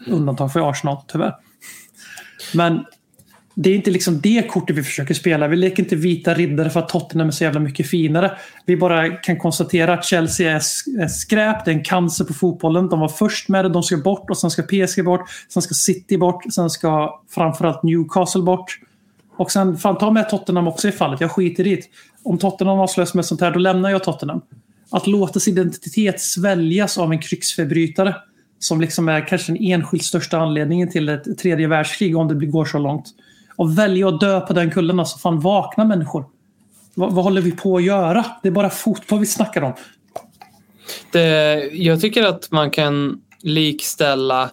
[0.07, 1.35] Undantag för Arsenal, tyvärr.
[2.55, 2.85] Men
[3.55, 5.49] det är inte liksom det kortet vi försöker spela.
[5.49, 8.39] Vi leker inte vita riddare för att Tottenham är så jävla mycket finare.
[8.67, 10.57] Vi bara kan konstatera att Chelsea är,
[11.03, 12.89] är skräp, det är en cancer på fotbollen.
[12.89, 15.31] De var först med det, de ska bort och sen ska PSG bort.
[15.49, 18.79] Sen ska City bort, sen ska framförallt Newcastle bort.
[19.37, 21.21] Och sen, fan ta med Tottenham också i fallet.
[21.21, 21.83] Jag skiter i det.
[22.23, 24.41] Om Tottenham avslöjas med sånt här, då lämnar jag Tottenham.
[24.91, 28.15] Att låta sin identitet sväljas av en krigsförbrytare
[28.59, 32.65] som liksom är kanske den enskilt största anledningen till ett tredje världskrig om det går
[32.65, 33.07] så långt.
[33.57, 36.25] Och välja att dö på den kullen, alltså fan vakna människor.
[36.95, 38.25] Vad, vad håller vi på att göra?
[38.43, 39.73] Det är bara fotboll vi snackar om.
[41.13, 44.51] Det, jag tycker att man kan likställa...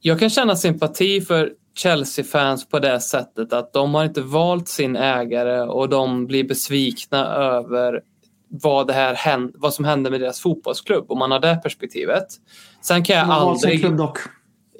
[0.00, 4.96] Jag kan känna sympati för Chelsea-fans på det sättet att de har inte valt sin
[4.96, 8.00] ägare och de blir besvikna över
[8.48, 12.26] vad, det här hän- vad som hände med deras fotbollsklubb om man har det perspektivet.
[12.82, 13.80] Sen kan jag aldrig...
[13.80, 14.18] klubb dock.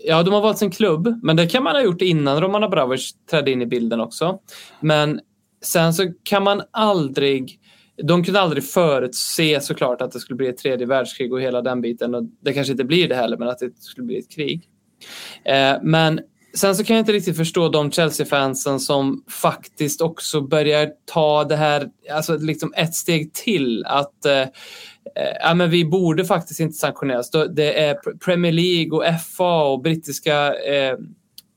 [0.04, 3.12] Ja, de har valt sin klubb, men det kan man ha gjort innan Roman Abramovic
[3.30, 4.38] trädde in i bilden också.
[4.80, 5.20] Men
[5.64, 7.58] sen så kan man aldrig...
[8.02, 11.80] De kunde aldrig förutse såklart att det skulle bli ett tredje världskrig och hela den
[11.80, 12.14] biten.
[12.14, 14.68] Och det kanske inte blir det heller, men att det skulle bli ett krig.
[15.44, 16.20] Eh, men
[16.54, 21.56] sen så kan jag inte riktigt förstå de Chelsea-fansen som faktiskt också börjar ta det
[21.56, 23.84] här alltså liksom ett steg till.
[23.86, 24.44] Att eh,
[25.16, 27.30] Eh, ja, men vi borde faktiskt inte sanktioneras.
[27.30, 30.96] Det är Premier League och FA och brittiska eh,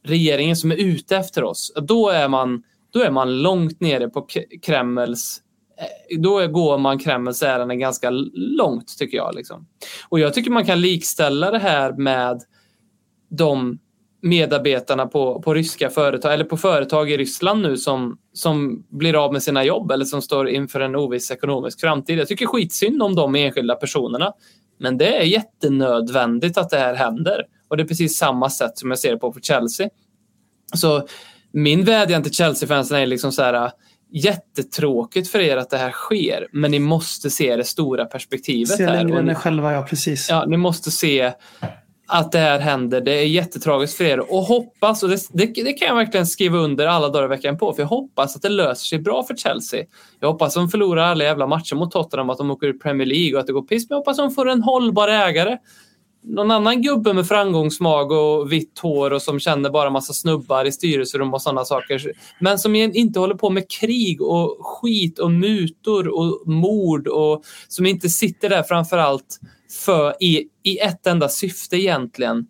[0.04, 1.74] regeringen som är ute efter oss.
[1.76, 4.28] Då är man, då är man långt nere på
[4.62, 5.42] Kremls
[5.78, 9.36] eh, då går man Kremls ärenden ganska långt tycker jag.
[9.36, 9.68] Liksom.
[10.10, 12.42] Och jag tycker man kan likställa det här med
[13.30, 13.80] de
[14.26, 19.34] medarbetarna på, på ryska företag eller på företag i Ryssland nu som, som blir av
[19.34, 22.20] med sina jobb eller som står inför en oviss ekonomisk framtid.
[22.20, 24.34] Jag tycker skitsynd om de enskilda personerna.
[24.80, 27.44] Men det är jättenödvändigt att det här händer.
[27.68, 29.90] Och det är precis samma sätt som jag ser det på för Chelsea.
[30.74, 31.08] Så
[31.52, 33.72] min vädjan till Chelsea-fansen är liksom så här
[34.12, 38.86] jättetråkigt för er att det här sker, men ni måste se det stora perspektivet Se
[38.86, 40.30] längre än er själva, ja precis.
[40.30, 41.34] Ja, ni måste se
[42.08, 43.02] att det här händer.
[43.02, 46.58] Det är jättetragiskt för er och hoppas, och det, det, det kan jag verkligen skriva
[46.58, 49.36] under alla dagar i veckan på, för jag hoppas att det löser sig bra för
[49.36, 49.86] Chelsea.
[50.20, 53.08] Jag hoppas att de förlorar alla jävla matcher mot Tottenham, att de åker ur Premier
[53.08, 55.58] League och att det går piss, men jag hoppas att de får en hållbar ägare.
[56.28, 60.72] Någon annan gubbe med framgångsmag och vitt hår och som känner bara massa snubbar i
[60.72, 62.12] styrelserum och sådana saker.
[62.40, 67.86] Men som inte håller på med krig och skit och mutor och mord och som
[67.86, 69.40] inte sitter där framför allt
[69.76, 72.48] för, i, i ett enda syfte egentligen.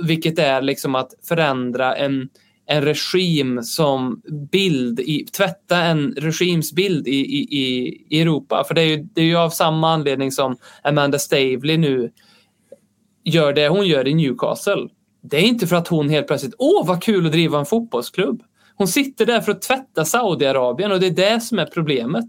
[0.00, 2.28] Vilket är liksom att förändra en,
[2.66, 4.22] en regim som
[4.52, 8.64] bild, i, tvätta en regimsbild i, i, i, i Europa.
[8.68, 12.10] För det är, ju, det är ju av samma anledning som Amanda Stavely nu
[13.24, 14.88] gör det hon gör i Newcastle.
[15.22, 18.42] Det är inte för att hon helt plötsligt, åh vad kul att driva en fotbollsklubb.
[18.74, 22.28] Hon sitter där för att tvätta Saudiarabien och det är det som är problemet.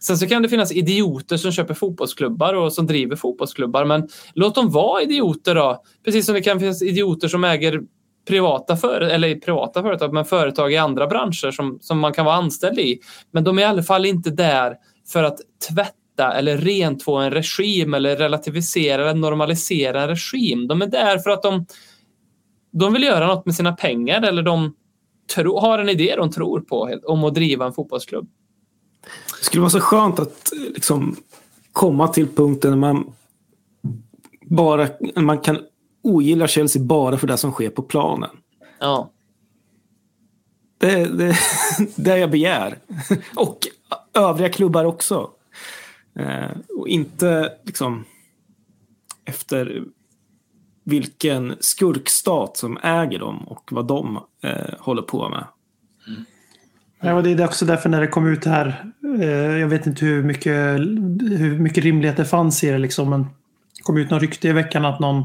[0.00, 3.84] Sen så kan det finnas idioter som köper fotbollsklubbar och som driver fotbollsklubbar.
[3.84, 5.82] Men låt dem vara idioter då.
[6.04, 7.80] Precis som det kan finnas idioter som äger
[8.28, 12.36] privata, för, eller privata företag, men företag i andra branscher som, som man kan vara
[12.36, 13.00] anställd i.
[13.30, 14.76] Men de är i alla fall inte där
[15.12, 15.38] för att
[15.68, 20.68] tvätta eller rentvå en regim eller relativisera eller normalisera en regim.
[20.68, 21.66] De är där för att de,
[22.72, 24.74] de vill göra något med sina pengar eller de
[25.34, 28.28] tro, har en idé de tror på om att driva en fotbollsklubb.
[29.38, 31.16] Det skulle vara så skönt att liksom,
[31.72, 33.12] komma till punkten när man
[34.42, 35.58] bara man kan
[36.02, 38.30] ogilla Chelsea bara för det som sker på planen.
[38.80, 39.10] Ja.
[40.78, 41.36] Det är det,
[41.96, 42.78] det jag begär.
[43.36, 43.58] Och
[44.14, 45.30] övriga klubbar också.
[46.14, 48.04] Eh, och inte liksom
[49.24, 49.84] efter
[50.84, 55.44] vilken skurkstat som äger dem och vad de eh, håller på med.
[57.00, 58.84] Ja, det är också därför när det kom ut det här.
[59.20, 60.78] Eh, jag vet inte hur mycket,
[61.38, 62.78] hur mycket rimlighet det fanns i det.
[62.78, 65.24] Liksom, men det kom ut någon rykte i veckan att någon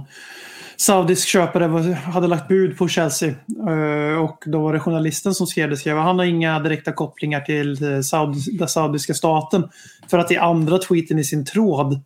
[0.78, 3.30] saudisk köpare var, hade lagt bud på Chelsea.
[3.70, 5.78] Eh, och då var det journalisten som skrev det.
[5.78, 9.70] Skrev, han har inga direkta kopplingar till eh, Saudi, den saudiska staten.
[10.10, 12.02] För att i andra tweeten i sin tråd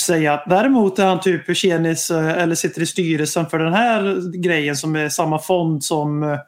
[0.00, 4.32] säga att däremot är han typ tjenis eh, eller sitter i styrelsen för den här
[4.38, 6.38] grejen som är samma fond som eh,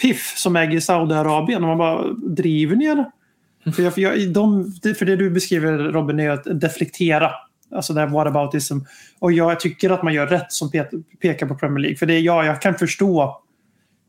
[0.00, 1.62] Piff som äger Saudiarabien.
[1.62, 3.10] Och man bara, driver ni eller?
[3.74, 7.30] För, jag, för, jag, de, för det du beskriver Robin är att deflektera.
[7.74, 8.78] Alltså det här whataboutism.
[9.18, 10.70] Och jag tycker att man gör rätt som
[11.22, 11.96] pekar på Premier League.
[11.96, 13.41] För det är ja, jag kan förstå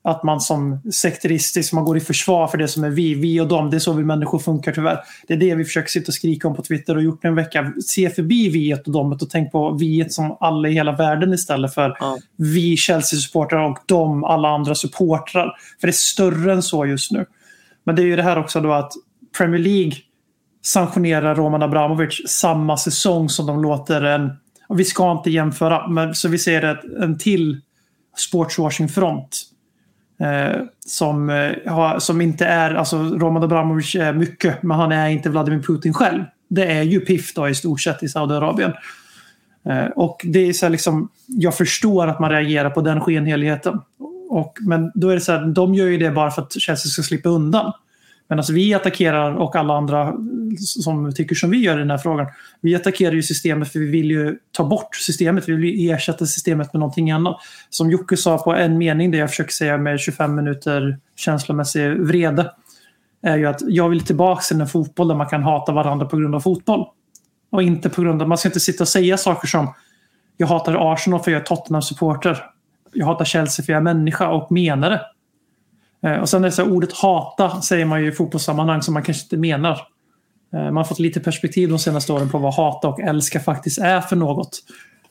[0.03, 3.47] att man som sekteristisk, man går i försvar för det som är vi, vi och
[3.47, 3.69] dem.
[3.69, 4.99] Det är så vi människor funkar tyvärr.
[5.27, 7.73] Det är det vi försöker sitta och skrika om på Twitter och gjort en vecka.
[7.85, 11.73] Se förbi vi och dem och tänk på vi som alla i hela världen istället
[11.73, 12.17] för Ja.
[12.37, 15.55] vi Chelsea-supportrar och de alla andra supportrar.
[15.79, 17.25] För det är större än så just nu.
[17.83, 18.91] Men det är ju det här också då att
[19.37, 19.93] Premier League
[20.61, 24.31] sanktionerar Roman Abramovic samma säsong som de låter en,
[24.67, 27.61] och vi ska inte jämföra, men så vi ser ett, en till
[28.17, 29.52] sportswashing-front.
[30.23, 35.09] Eh, som, eh, har, som inte är, alltså Roman Abramovic är mycket, men han är
[35.09, 36.23] inte Vladimir Putin själv.
[36.49, 38.73] Det är ju PIF då i stort sett i Saudiarabien.
[39.69, 43.81] Eh, och det är så här liksom, jag förstår att man reagerar på den skenheligheten.
[44.29, 46.89] Och, men då är det så här, de gör ju det bara för att Chelsea
[46.89, 47.71] ska slippa undan.
[48.27, 50.13] Medan alltså, vi attackerar och alla andra
[50.57, 52.27] som tycker som vi gör i den här frågan.
[52.61, 55.49] Vi attackerar ju systemet för vi vill ju ta bort systemet.
[55.49, 57.37] Vi vill ju ersätta systemet med någonting annat.
[57.69, 62.51] Som Jocke sa på en mening, det jag försöker säga med 25 minuter känslomässig vrede.
[63.23, 66.17] Är ju att jag vill tillbaka till en fotboll där man kan hata varandra på
[66.17, 66.85] grund av fotboll.
[67.49, 69.73] Och inte på grund av, man ska inte sitta och säga saker som
[70.37, 72.43] jag hatar Arsenal för jag är Tottenham-supporter.
[72.93, 75.01] Jag hatar Chelsea för jag är människa och menar det.
[76.03, 78.93] Eh, Och sen är det så här, ordet hata säger man ju i fotbollssammanhang som
[78.93, 79.71] man kanske inte menar.
[80.53, 83.79] Eh, Man har fått lite perspektiv de senaste åren på vad hata och älska faktiskt
[83.79, 84.59] är för något.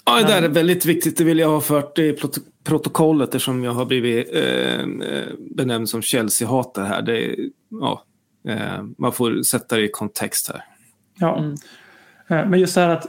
[0.04, 1.16] Ja, det där är väldigt viktigt.
[1.18, 5.88] Det vill jag ha fört i prot- protokollet eftersom jag har blivit eh, eh, benämnd
[5.88, 7.02] som Chelsea-hatare här.
[7.02, 7.36] Det,
[7.80, 8.02] ja,
[8.48, 10.64] eh, man får sätta det i kontext här.
[11.18, 11.44] Ja.
[12.28, 13.06] Eh, Men just det här att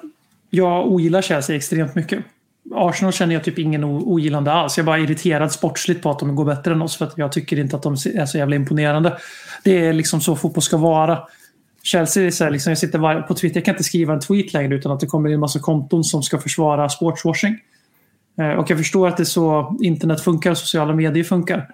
[0.49, 2.25] jag ogillar Chelsea extremt mycket.
[2.71, 4.77] Arsenal känner jag typ ingen ogillande alls.
[4.77, 7.31] Jag är bara irriterad sportsligt på att de går bättre än oss för att jag
[7.31, 9.17] tycker inte att de är så jävla imponerande.
[9.63, 11.19] Det är liksom så fotboll ska vara.
[11.83, 14.53] Chelsea är så här, liksom, jag sitter på Twitter, jag kan inte skriva en tweet
[14.53, 17.59] längre utan att det kommer in en massa konton som ska försvara sportswashing.
[18.39, 21.69] Eh, och jag förstår att det är så internet funkar och sociala medier funkar.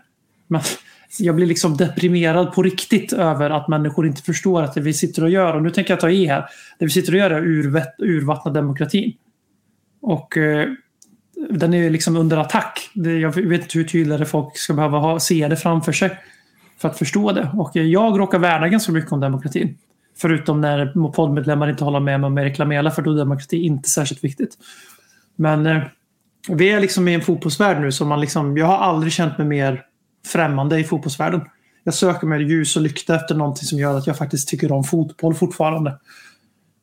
[0.48, 0.62] Men
[1.20, 5.24] jag blir liksom deprimerad på riktigt över att människor inte förstår att det vi sitter
[5.24, 6.46] och gör, och nu tänker jag ta i här,
[6.80, 9.14] det vi sitter och gör är att urvattna demokratin.
[10.02, 10.70] Och eh,
[11.50, 12.90] den är ju liksom under attack.
[12.94, 16.20] Det, jag vet inte hur tydligare folk ska behöva ha, se det framför sig
[16.78, 17.52] för att förstå det.
[17.54, 19.78] Och eh, jag råkar värna ganska mycket om demokratin.
[20.18, 23.90] Förutom när poddmedlemmar inte håller med mig om att reklamera, för då är demokrati inte
[23.90, 24.58] särskilt viktigt.
[25.36, 25.82] Men eh,
[26.50, 29.48] vi är liksom i en fotbollsvärld nu som man liksom, jag har aldrig känt mig
[29.48, 29.86] mer
[30.28, 31.42] främmande i fotbollsvärlden.
[31.84, 34.84] Jag söker med ljus och lykta efter någonting som gör att jag faktiskt tycker om
[34.84, 36.00] fotboll fortfarande.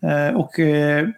[0.03, 1.09] Eh, och eh,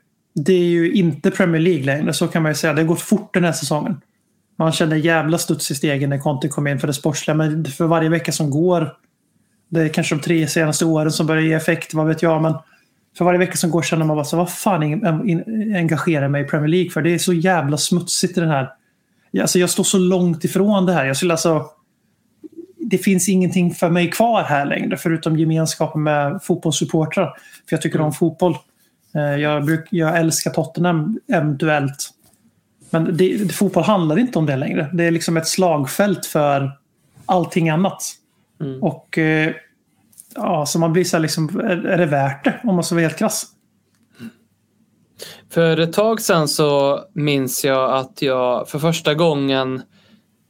[0.45, 2.73] det är ju inte Premier League längre, så kan man ju säga.
[2.73, 4.01] Det har gått fort den här säsongen.
[4.59, 7.87] Man känner jävla studs i stegen när Conte kom in för det sportsliga, men för
[7.87, 8.93] varje vecka som går,
[9.69, 12.55] det är kanske de tre senaste åren som börjar ge effekt, vad vet jag, men
[13.19, 16.43] för varje vecka som går känner man bara så vad fan en- en- engagerar mig
[16.43, 17.03] i Premier League för?
[17.03, 18.71] Det är så jävla smutsigt i den här.
[19.41, 21.05] Alltså jag står så långt ifrån det här.
[21.05, 21.67] Jag skulle alltså
[22.91, 27.25] det finns ingenting för mig kvar här längre förutom gemenskapen med fotbollssupportrar.
[27.69, 28.55] För jag tycker om fotboll.
[29.15, 32.11] Eh, Jag, bruk, jag älskar Tottenham eventuellt.
[32.91, 34.91] Men det, fotboll handlar inte om det längre.
[34.93, 36.79] Det är liksom ett slagfält för
[37.27, 38.03] allting annat.
[38.81, 39.53] Och eh,
[40.35, 42.61] ja, så man blir så här liksom, är, är det värt det?
[42.65, 43.47] Om man ska vara helt krass.
[45.51, 49.83] För ett tag sedan så minns jag att jag för första gången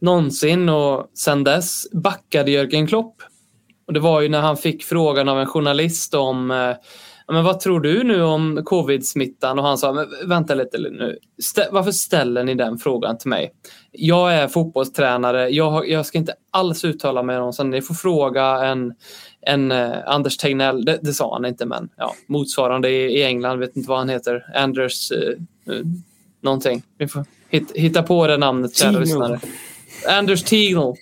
[0.01, 3.23] någonsin och sedan dess backade Jörgen Klopp.
[3.87, 6.77] Och det var ju när han fick frågan av en journalist om eh,
[7.33, 9.59] men vad tror du nu om covid-smittan?
[9.59, 11.18] Och han sa, men vänta lite nu.
[11.43, 13.53] Stä varför ställer ni den frågan till mig?
[13.93, 15.49] Jag är fotbollstränare.
[15.49, 17.70] Jag, har, jag ska inte alls uttala mig om sånt.
[17.70, 18.95] Ni får fråga en,
[19.41, 20.85] en uh, Anders Tegnell.
[20.85, 23.59] Det, det, sa han inte, men ja, motsvarande i, i England.
[23.59, 24.45] vet inte vad han heter.
[24.55, 25.18] Anders uh,
[25.74, 25.85] uh,
[26.41, 26.83] någonting.
[26.99, 29.41] Vi får hit, hitta på det namnet, kära lyssnare.
[30.09, 30.95] Anders Tegnell.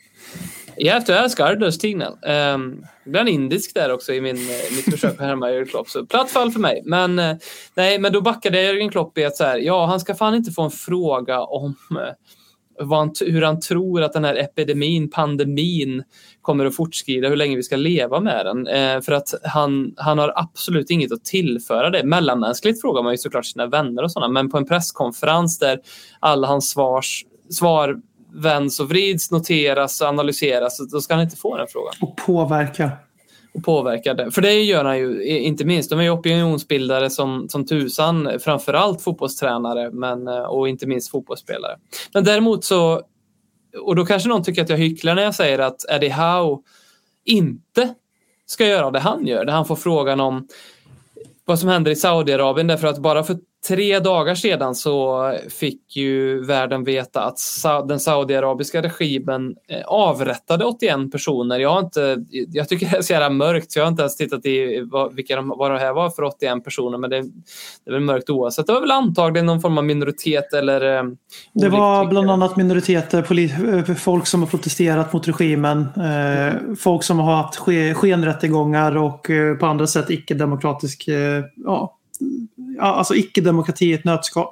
[0.79, 2.19] You have to ask Ardos Tignell.
[2.55, 5.89] Um, ibland indisk där också i min, eh, mitt försök att härma Jörgen Klopp.
[5.89, 6.83] Så platt fall för mig.
[6.85, 7.37] Men, uh,
[7.75, 10.35] nej, men då backade jag Jörgen Klopp i att så här, ja, han ska fan
[10.35, 16.03] inte få en fråga om uh, han, hur han tror att den här epidemin, pandemin
[16.43, 18.69] kommer att fortskrida, hur länge vi ska leva med den.
[18.69, 22.05] Uh, för att han, han har absolut inget att tillföra det.
[22.05, 25.79] Mellanmänskligt frågar man ju såklart sina vänner och sådana, men på en presskonferens där
[26.21, 28.01] alla hans svars, svar
[28.37, 30.91] vänds och vrids, noteras och analyseras.
[30.93, 31.95] Då ska han inte få den frågan.
[32.01, 32.91] Och påverka.
[33.55, 34.31] Och påverka det.
[34.31, 35.91] För det gör han ju inte minst.
[35.91, 38.31] De är ju opinionsbildare som, som tusan.
[38.41, 41.77] Framförallt fotbollstränare men, eh, och inte minst fotbollsspelare.
[42.13, 43.03] Men däremot så,
[43.83, 46.63] och då kanske någon tycker att jag hycklar när jag säger att Eddie Howe
[47.25, 47.95] inte
[48.47, 49.45] ska göra det han gör.
[49.45, 50.49] Där han får frågan om
[51.45, 53.39] vad som händer i Saudiarabien därför att bara för
[53.69, 57.39] tre dagar sedan så fick ju världen veta att
[57.89, 61.59] den saudiarabiska regimen eh, avrättade 81 personer.
[61.59, 64.17] Jag, har inte, jag tycker det är så jävla mörkt så jag har inte ens
[64.17, 67.23] tittat i vilka de, vad det här var för 81 personer men det,
[67.85, 68.67] det är väl mörkt oavsett.
[68.67, 70.97] Det var väl antagligen någon form av minoritet eller...
[70.97, 71.03] Eh,
[71.53, 75.87] det var bland annat minoriteter, eh, folk som har protesterat mot regimen,
[76.79, 77.57] folk som har haft
[77.97, 81.09] skenrättegångar och på andra sätt icke-demokratisk
[81.65, 81.97] ja,
[82.81, 84.47] alltså icke-demokrati i ett nötskal.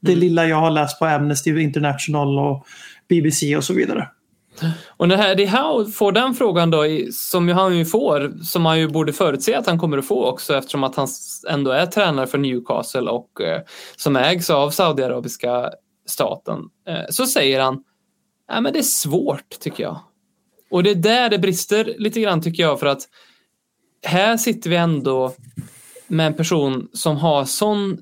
[0.00, 0.20] Det mm.
[0.20, 2.66] lilla jag har läst på Amnesty International och
[3.08, 4.08] BBC och så vidare.
[4.96, 8.88] Och när Eddie Howe får den frågan då, som han ju får, som han ju
[8.88, 11.08] borde förutse att han kommer att få också eftersom att han
[11.48, 13.60] ändå är tränare för Newcastle och eh,
[13.96, 15.70] som ägs av Saudiarabiska
[16.06, 16.58] staten,
[16.88, 17.84] eh, så säger han,
[18.52, 20.00] nej men det är svårt tycker jag.
[20.70, 23.02] Och det är där det brister lite grann tycker jag för att
[24.02, 25.34] här sitter vi ändå
[26.10, 27.98] med en person som har sån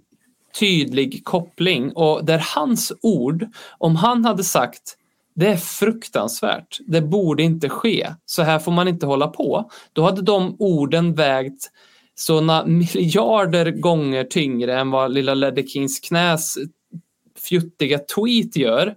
[0.61, 3.47] tydlig koppling och där hans ord,
[3.79, 4.95] om han hade sagt
[5.35, 9.71] det är fruktansvärt, det borde inte ske, så här får man inte hålla på.
[9.93, 11.71] Då hade de orden vägt
[12.15, 16.59] såna miljarder gånger tyngre än vad lilla Ledder Kings knäs
[17.49, 18.95] fjuttiga tweet gör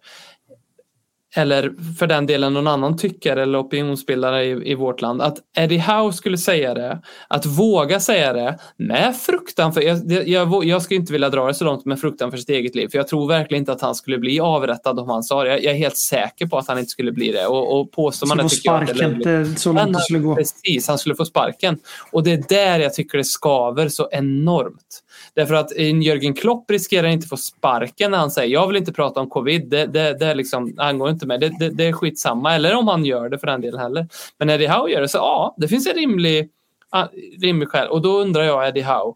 [1.36, 5.78] eller för den delen någon annan tyckare eller opinionsbildare i, i vårt land, att Eddie
[5.78, 11.00] Howe skulle säga det, att våga säga det med fruktan för, jag, jag, jag skulle
[11.00, 13.28] inte vilja dra det så långt med fruktan för sitt eget liv, för jag tror
[13.28, 15.50] verkligen inte att han skulle bli avrättad om han sa det.
[15.50, 17.48] Jag, jag är helt säker på att han inte skulle bli det.
[17.48, 20.36] Och, och påstår man det tycker sparken, jag inte det så långt det skulle gå.
[20.36, 21.80] Precis, han skulle få sparken.
[22.12, 25.04] Och det är där jag tycker det skaver så enormt.
[25.36, 29.20] Därför att Jörgen Klopp riskerar inte få sparken när han säger jag vill inte prata
[29.20, 32.56] om covid, det, det, det liksom, angår inte mig, det, det, det är skitsamma.
[32.56, 34.08] Eller om han gör det för den delen heller.
[34.38, 36.50] Men Eddie Howe gör det, så ja, det finns en rimlig,
[36.90, 37.08] ah,
[37.42, 37.88] rimlig skäl.
[37.88, 39.14] Och då undrar jag Eddie Howe,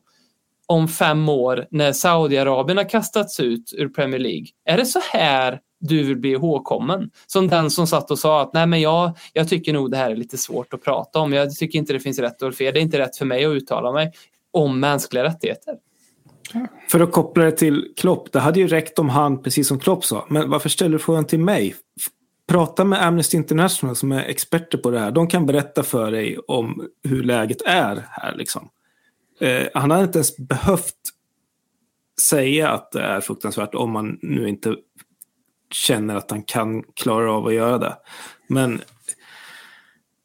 [0.67, 5.59] om fem år när Saudiarabien har kastats ut ur Premier League, är det så här
[5.79, 7.09] du vill bli ihågkommen.
[7.27, 10.11] Som den som satt och sa att nej men jag, jag tycker nog det här
[10.11, 11.33] är lite svårt att prata om.
[11.33, 12.73] Jag tycker inte det finns rätt och fel.
[12.73, 14.11] Det är inte rätt för mig att uttala mig
[14.51, 15.75] om mänskliga rättigheter.
[16.91, 20.05] För att koppla det till Klopp, det hade ju räckt om han, precis som Klopp
[20.05, 21.75] sa, men varför ställer du frågan till mig?
[22.47, 25.11] Prata med Amnesty International som är experter på det här.
[25.11, 28.35] De kan berätta för dig om hur läget är här.
[28.35, 28.69] Liksom.
[29.39, 30.95] Eh, han hade inte ens behövt
[32.21, 34.75] säga att det är fruktansvärt om man nu inte
[35.71, 37.97] känner att han kan klara av att göra det.
[38.47, 38.81] Men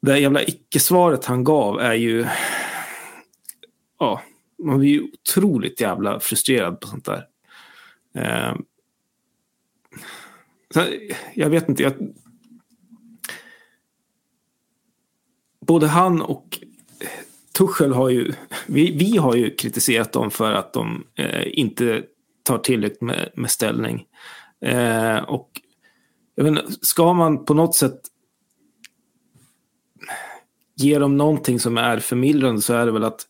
[0.01, 2.25] det jävla icke-svaret han gav är ju...
[3.99, 4.21] Ja,
[4.61, 7.27] man blir ju otroligt jävla frustrerad på sånt där.
[8.15, 8.55] Eh,
[11.35, 11.83] jag vet inte.
[11.83, 11.93] Jag,
[15.59, 16.59] både han och
[17.57, 18.33] Tuchel har ju,
[18.67, 22.03] vi, vi har ju kritiserat dem för att de eh, inte
[22.43, 24.05] tar tillräckligt med, med ställning.
[24.65, 25.61] Eh, och
[26.35, 28.01] jag vet inte, ska man på något sätt
[30.75, 33.27] ge dem någonting som är förmildrande så är det väl att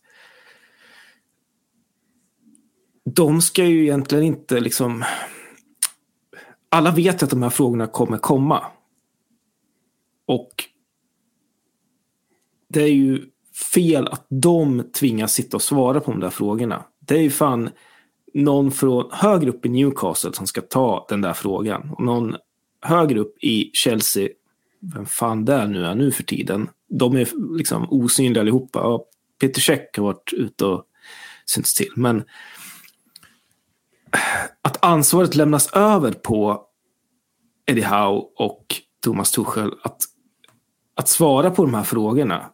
[3.14, 5.04] de ska ju egentligen inte liksom...
[6.68, 8.64] Alla vet att de här frågorna kommer komma.
[10.26, 10.64] Och
[12.68, 13.24] det är ju
[13.74, 16.84] fel att de tvingas sitta och svara på de där frågorna.
[16.98, 17.70] Det är ju fan
[18.34, 21.90] någon från högre upp i Newcastle som ska ta den där frågan.
[21.90, 22.36] Och någon
[22.80, 24.28] högre upp i Chelsea,
[24.80, 28.78] vem fan det nu är nu för tiden, de är liksom osynliga allihopa.
[28.78, 29.04] Ja,
[29.40, 30.84] Peter Check har varit ute och
[31.46, 31.92] synts till.
[31.96, 32.24] Men
[34.62, 36.66] att ansvaret lämnas över på
[37.66, 38.66] Eddie Howe och
[39.00, 40.04] Thomas Tuchel att,
[40.94, 42.50] att svara på de här frågorna,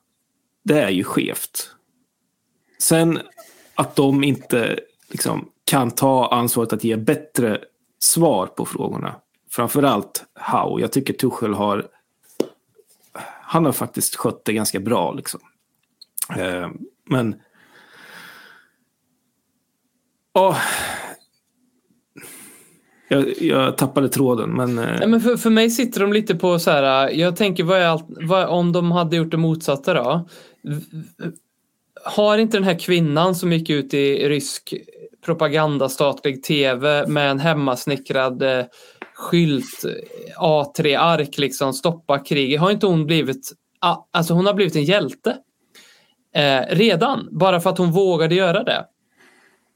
[0.65, 1.71] det är ju skevt.
[2.79, 3.19] Sen
[3.75, 7.61] att de inte liksom, kan ta ansvaret att ge bättre
[7.99, 9.15] svar på frågorna.
[9.51, 10.81] Framförallt Howe.
[10.81, 11.89] Jag tycker Tuchel har
[13.49, 15.13] han har faktiskt skött det ganska bra.
[15.13, 15.41] Liksom.
[16.37, 16.69] Eh,
[17.05, 17.41] men...
[20.35, 20.57] Oh,
[23.09, 24.79] jag, jag tappade tråden, men...
[24.79, 27.65] Eh, ja, men för, för mig sitter de lite på så här, eh, jag tänker
[27.65, 30.29] vad är allt, vad, om de hade gjort det motsatta då?
[32.05, 34.75] Har inte den här kvinnan som gick ut i rysk
[35.25, 38.65] propagandastatlig tv med en hemmasnickrad eh,
[39.15, 39.85] skylt,
[40.41, 43.53] A3-ark liksom, stoppa kriget, har inte hon blivit,
[44.11, 45.37] alltså hon har blivit en hjälte?
[46.35, 48.85] Eh, redan, bara för att hon vågade göra det.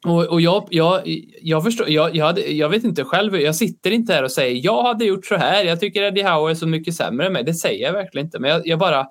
[0.06, 1.02] Och, och jag, jag,
[1.42, 4.64] jag förstår, jag, jag, hade, jag vet inte själv, jag sitter inte här och säger
[4.64, 7.44] jag hade gjort så här, jag tycker Eddie Howe är så mycket sämre än mig.
[7.44, 9.06] Det säger jag verkligen inte, men jag, jag bara,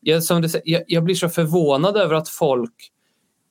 [0.00, 2.90] jag, som det, jag, jag blir så förvånad över att folk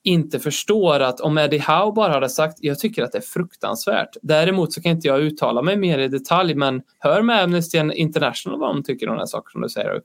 [0.04, 4.16] inte förstår att om Eddie Howe bara hade sagt jag tycker att det är fruktansvärt.
[4.22, 8.60] Däremot så kan inte jag uttala mig mer i detalj men hör med Amnesty International
[8.60, 10.02] vad de tycker om den här saken som du säger.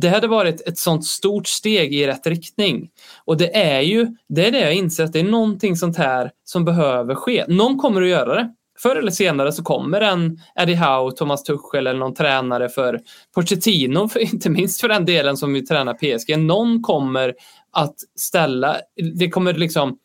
[0.00, 2.90] Det hade varit ett sånt stort steg i rätt riktning.
[3.24, 6.30] Och det är ju det är det jag inser att det är någonting sånt här
[6.44, 7.44] som behöver ske.
[7.48, 8.54] Någon kommer att göra det.
[8.78, 13.00] Förr eller senare så kommer en Eddie Howe, Thomas Tuchel eller någon tränare för
[13.34, 16.38] Pochettino, för, inte minst för den delen som vi tränar PSG.
[16.38, 17.34] Någon kommer
[17.72, 18.76] att ställa,
[19.14, 19.98] det kommer liksom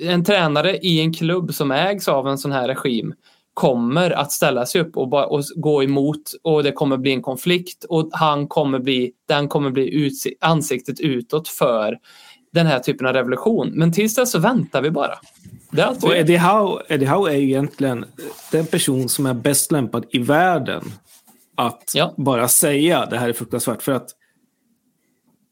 [0.00, 3.14] en tränare i en klubb som ägs av en sån här regim
[3.54, 7.22] kommer att ställa sig upp och, bara, och gå emot och det kommer bli en
[7.22, 11.98] konflikt och han kommer bli, den kommer bli utsi- ansiktet utåt för
[12.52, 13.70] den här typen av revolution.
[13.74, 15.14] Men tills dess så väntar vi bara.
[15.70, 16.16] Det är Och.
[16.16, 18.04] Eddie Howe, Eddie Howe är egentligen
[18.52, 20.84] den person som är bäst lämpad i världen
[21.54, 22.14] att Ja.
[22.16, 23.82] bara säga det här är fruktansvärt.
[23.82, 24.10] För att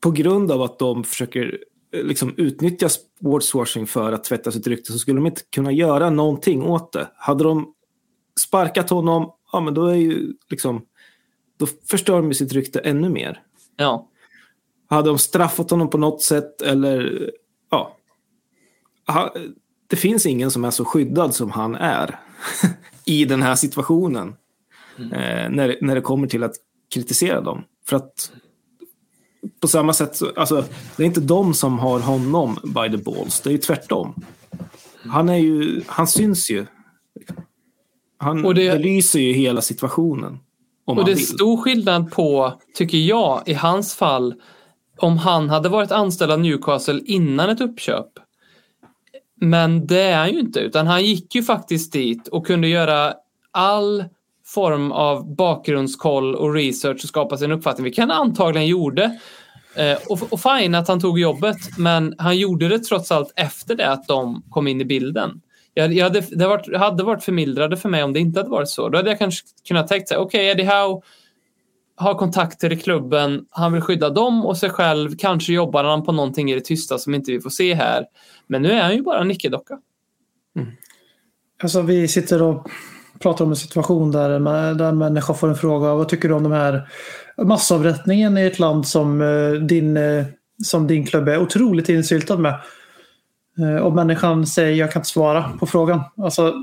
[0.00, 1.58] på grund av att de försöker
[1.96, 6.10] eh, liksom utnyttja sportswashing för att tvätta sitt rykte så skulle de inte kunna göra
[6.10, 7.08] någonting åt det.
[7.16, 7.74] Hade de
[8.38, 10.82] sparkat honom, ja men då är ju liksom
[11.58, 13.42] då förstör de ju sitt rykte ännu mer.
[13.76, 14.08] Ja.
[14.88, 17.30] Hade de straffat honom på något sätt eller
[17.70, 17.96] ja.
[19.86, 22.18] Det finns ingen som är så skyddad som han är
[23.04, 24.34] i den här situationen.
[24.98, 26.54] Eh, när, när det kommer till att
[26.94, 27.64] kritisera dem.
[27.86, 28.32] För att
[29.60, 30.64] på samma sätt, så, alltså,
[30.96, 33.40] det är inte de som har honom by the balls.
[33.40, 34.14] Det är ju tvärtom.
[35.06, 36.66] Han är ju, han syns ju.
[38.18, 40.38] Han Och det- belyser ju hela situationen.
[40.84, 44.34] Och det är stor skillnad på, tycker jag, i hans fall,
[44.98, 48.06] om han hade varit anställd av Newcastle innan ett uppköp.
[49.40, 53.14] Men det är han ju inte, utan han gick ju faktiskt dit och kunde göra
[53.50, 54.04] all
[54.46, 59.18] form av bakgrundskoll och research och skapa sin uppfattning, vilket han antagligen gjorde.
[59.76, 63.74] Eh, och, och fine att han tog jobbet, men han gjorde det trots allt efter
[63.74, 65.40] det att de kom in i bilden.
[65.78, 68.68] Jag, jag hade, det varit, hade varit förmildrande för mig om det inte hade varit
[68.68, 68.88] så.
[68.88, 71.00] Då hade jag kanske kunnat tänkt sig, okej Eddie Howe
[71.96, 76.12] har kontakter i klubben, han vill skydda dem och sig själv, kanske jobbar han på
[76.12, 78.06] någonting i det tysta som inte vi får se här.
[78.46, 79.78] Men nu är han ju bara en nickedocka.
[80.56, 80.68] Mm.
[81.62, 82.70] Alltså vi sitter och
[83.18, 84.40] pratar om en situation där,
[84.74, 85.94] där en människa får en fråga.
[85.94, 86.88] Vad tycker du om de här
[87.42, 90.24] massavrättningen i ett land som eh, din, eh,
[90.64, 92.54] som din klubb är otroligt insyltad med?
[93.58, 96.00] Eh, och människan säger jag kan inte svara på frågan.
[96.16, 96.54] Alltså,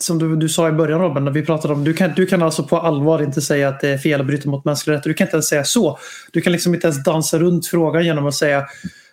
[0.00, 2.42] som du, du sa i början Robin, när vi pratade om, du kan, du kan
[2.42, 5.08] alltså på allvar inte säga att det är fel att bryta mot mänskliga rättigheter.
[5.08, 5.98] Du kan inte ens säga så.
[6.32, 8.66] Du kan liksom inte ens dansa runt frågan genom att säga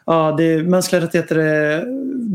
[0.06, 1.86] Ja, det är, mänskliga rättigheter är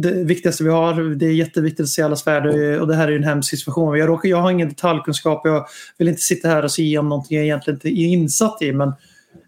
[0.01, 1.15] det viktigaste vi har.
[1.15, 3.99] Det är jätteviktigt att se allas värde och det här är en hemsk situation.
[3.99, 5.41] Jag, råkar, jag har ingen detaljkunskap.
[5.45, 5.67] Jag
[5.99, 8.73] vill inte sitta här och se om någonting jag egentligen inte är insatt i.
[8.73, 8.93] Men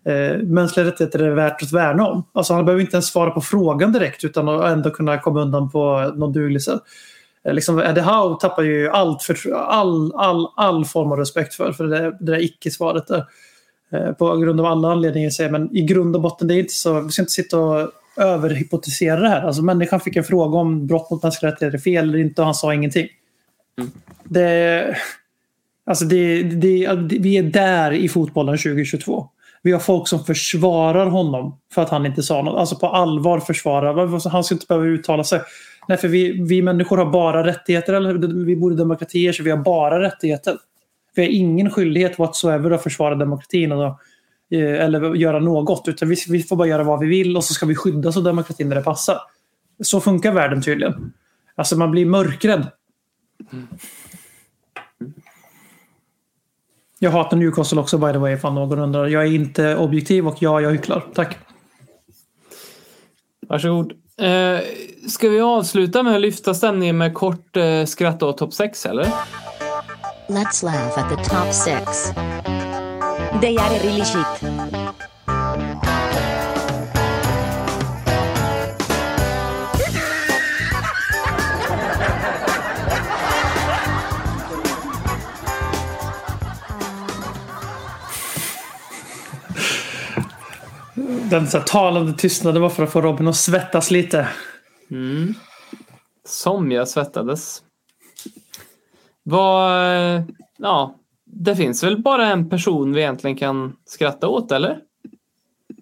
[0.05, 2.25] eh, mänskliga rättigheter är värt att värna om.
[2.33, 5.71] Alltså, han behöver inte ens svara på frågan direkt utan att ändå kunna komma undan
[5.71, 6.81] på något dugligt sätt.
[7.45, 11.73] Eh, Liksom, Eddie Howe tappar ju allt för, all, all, all form av respekt för,
[11.73, 13.25] för det, där- det där icke-svaret där.
[13.93, 16.73] Eh, På grund av alla anledningar säger men i grund och botten det är inte
[16.75, 19.43] så, vi ska inte sitta och överhypotisera det här.
[19.43, 22.45] Alltså människan fick en fråga om brott mot mänskliga rättigheter är fel eller inte och
[22.47, 23.07] han sa ingenting.
[24.25, 24.97] Det,
[25.87, 29.29] alltså det, det, vi är där i fotbollen 2022.
[29.63, 32.59] Vi har folk som försvarar honom för att han inte sa något.
[32.59, 34.29] Alltså på allvar försvarar.
[34.29, 35.41] Han ska inte behöva uttala sig.
[35.89, 37.93] Nej, för vi, vi människor har bara rättigheter.
[37.93, 40.57] Eller vi bor i demokratier så vi har bara rättigheter.
[41.15, 43.87] Vi har ingen skyldighet whatsoever att försvara demokratin eller,
[44.51, 45.89] eh, eller göra något.
[45.89, 48.23] Utan vi, vi får bara göra vad vi vill och så ska vi skyddas av
[48.23, 49.19] demokratin när det passar.
[49.83, 51.13] Så funkar världen tydligen.
[51.55, 52.67] Alltså man blir mörkrädd.
[53.53, 53.69] Mm.
[57.03, 59.07] Jag hatar Newcastle också by the way, ifall någon undrar.
[59.07, 61.05] Jag är inte objektiv och ja, jag hycklar.
[61.15, 61.39] Tack.
[63.49, 63.93] Varsågod.
[64.19, 64.61] Eh,
[65.09, 69.05] ska vi avsluta med att lyfta stämningen med kort eh, skratt åt topp 6 eller?
[70.29, 72.13] Let's laugh at the top six.
[73.41, 74.50] They are really shit.
[91.41, 94.29] Den så talande tystnaden var för att få Robin att svettas lite.
[96.29, 97.63] Som jag svettades.
[99.23, 99.73] Vad...
[100.59, 100.95] Ja,
[101.27, 104.79] det finns väl bara en person vi egentligen kan skratta åt, eller?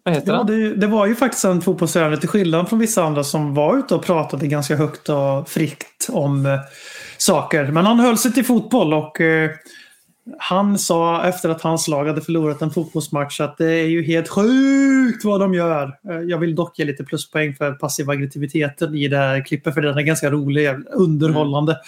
[0.05, 0.47] Vad heter Ja, han?
[0.47, 3.95] det, det var ju faktiskt en fotbollsspelare till skillnad från vissa andra som var ute
[3.95, 6.59] och pratade ganska högt och fritt om eh,
[7.17, 7.65] saker.
[7.65, 9.51] Men han höll sig till fotboll och eh,
[10.39, 14.29] han sa efter att hans lag hade förlorat en fotbollsmatch att det är ju helt
[14.29, 15.99] sjukt vad de gör.
[16.09, 19.81] Eh, jag vill dock ge lite pluspoäng för passiv aggressiviteten i det här klippet för
[19.81, 21.81] den är ganska rolig, underhållande.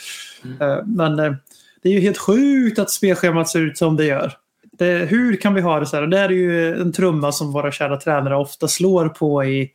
[0.61, 1.35] Eh, men eh,
[1.83, 4.33] det är ju helt sjukt att spelschemat ser ut som det gör.
[4.73, 6.07] Det, hur kan vi ha det så här?
[6.07, 9.71] Det är ju en trumma som våra kära tränare ofta slår på i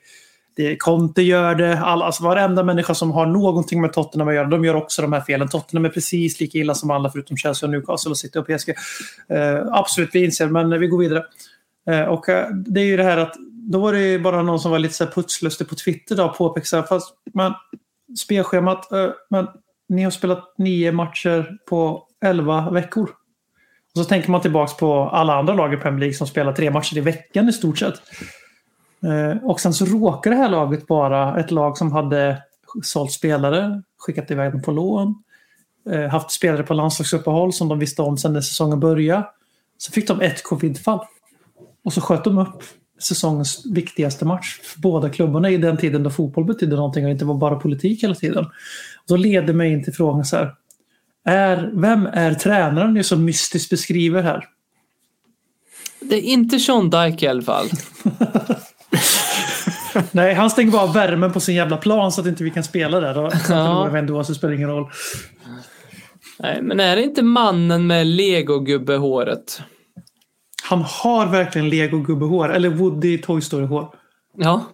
[0.56, 4.48] det, Conte gör det, all, alltså varenda människa som har någonting med Tottenham att göra,
[4.48, 5.48] de gör också de här felen.
[5.48, 8.70] Tottenham är precis lika illa som alla förutom Chelsea och Newcastle och City och PSG.
[9.30, 11.24] Eh, absolut, vi inser, men vi går vidare.
[11.90, 13.36] Eh, och eh, det är ju det här att
[13.72, 16.26] då var det ju bara någon som var lite så här putslustig på Twitter då
[16.26, 17.54] och påpekade fast men
[18.20, 19.48] spelschemat, eh, men
[19.90, 23.10] ni har spelat nio matcher på elva veckor.
[23.96, 26.72] Och så tänker man tillbaks på alla andra lag i Premier League som spelar tre
[26.72, 28.02] matcher i veckan i stort sett.
[29.06, 32.44] Eh, Och sen så råkar det här laget vara ett lag som hade
[32.84, 35.24] sålt spelare, skickat iväg dem på lån,
[35.90, 39.28] eh, haft spelare på landslagsuppehåll som de visste om sedan när säsongen började.
[39.78, 41.00] Så fick de ett covidfall.
[41.84, 42.64] Och så sköt de upp
[43.00, 47.26] säsongens viktigaste match för båda klubbarna i den tiden då fotboll betydde någonting och inte
[47.26, 48.46] var bara politik hela tiden.
[48.46, 48.52] Och
[49.08, 50.56] då leder mig in till frågan så här.
[51.26, 54.48] Är, vem är tränaren ni så mystiskt beskriver här?
[56.00, 57.68] Det är inte Sean Dyke i alla fall.
[60.12, 62.64] Nej, han stänger bara av värmen på sin jävla plan så att inte vi kan
[62.64, 63.14] spela där.
[63.14, 64.90] Då förlorar vi ändå så det spelar ingen roll.
[66.40, 69.62] Nej, men är det inte mannen med legogubbehåret?
[70.64, 72.50] Han har verkligen Lego-gubbehår.
[72.50, 73.96] Eller Woody Toy Story-hår.
[74.38, 74.66] Ja.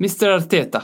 [0.00, 0.82] Mr Arteta.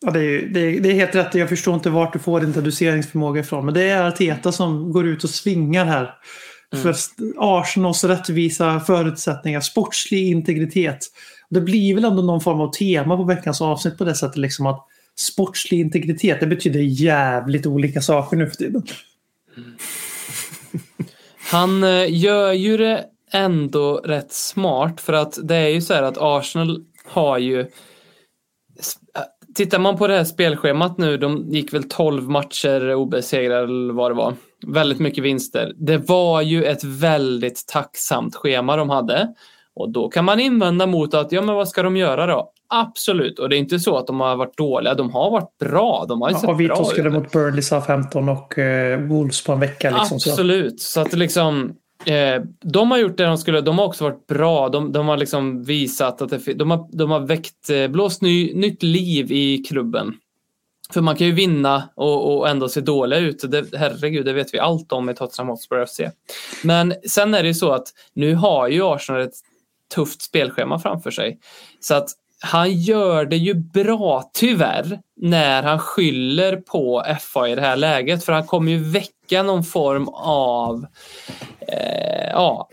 [0.00, 1.34] Ja, det, är, det, är, det är helt rätt.
[1.34, 3.64] Jag förstår inte vart du får din deduceringsförmåga ifrån.
[3.64, 6.14] Men det är Arteta som går ut och svingar här.
[6.76, 6.94] För
[7.38, 10.98] Arsenals rättvisa förutsättningar, sportslig integritet.
[11.48, 14.36] Det blir väl ändå någon form av tema på veckans avsnitt på det sättet.
[14.36, 14.86] Liksom att
[15.16, 18.82] sportslig integritet, det betyder jävligt olika saker nu för tiden.
[21.50, 26.02] Han eh, gör ju det ändå rätt smart för att det är ju så här
[26.02, 27.66] att Arsenal har ju
[29.54, 34.10] Tittar man på det här spelschemat nu, de gick väl 12 matcher obesegrade eller vad
[34.10, 34.34] det var.
[34.66, 35.72] Väldigt mycket vinster.
[35.76, 39.34] Det var ju ett väldigt tacksamt schema de hade.
[39.74, 42.52] Och då kan man invända mot att, ja men vad ska de göra då?
[42.68, 46.04] Absolut, och det är inte så att de har varit dåliga, de har varit bra.
[46.08, 49.52] De har ju sett Ja, vi bra torskade mot Burnley, Southampton och eh, Wolves på
[49.52, 49.90] en vecka.
[49.90, 50.30] Liksom, så.
[50.30, 51.72] Absolut, så att det liksom
[52.04, 54.68] eh, de har gjort det de skulle, de har också varit bra.
[54.68, 58.54] De, de har liksom visat att det, de, har, de har väckt, eh, blåst ny,
[58.54, 60.14] nytt liv i klubben.
[60.92, 63.50] För man kan ju vinna och, och ändå se dåliga ut.
[63.50, 66.00] Det, herregud, det vet vi allt om i Tottenham Hotspur FC.
[66.62, 69.34] Men sen är det ju så att nu har ju Arsenal ett
[69.94, 71.38] tufft spelschema framför sig.
[71.80, 72.08] Så att
[72.42, 78.24] han gör det ju bra, tyvärr, när han skyller på FA i det här läget.
[78.24, 80.86] För han kommer ju väcka någon form av
[81.68, 82.68] eh, ja,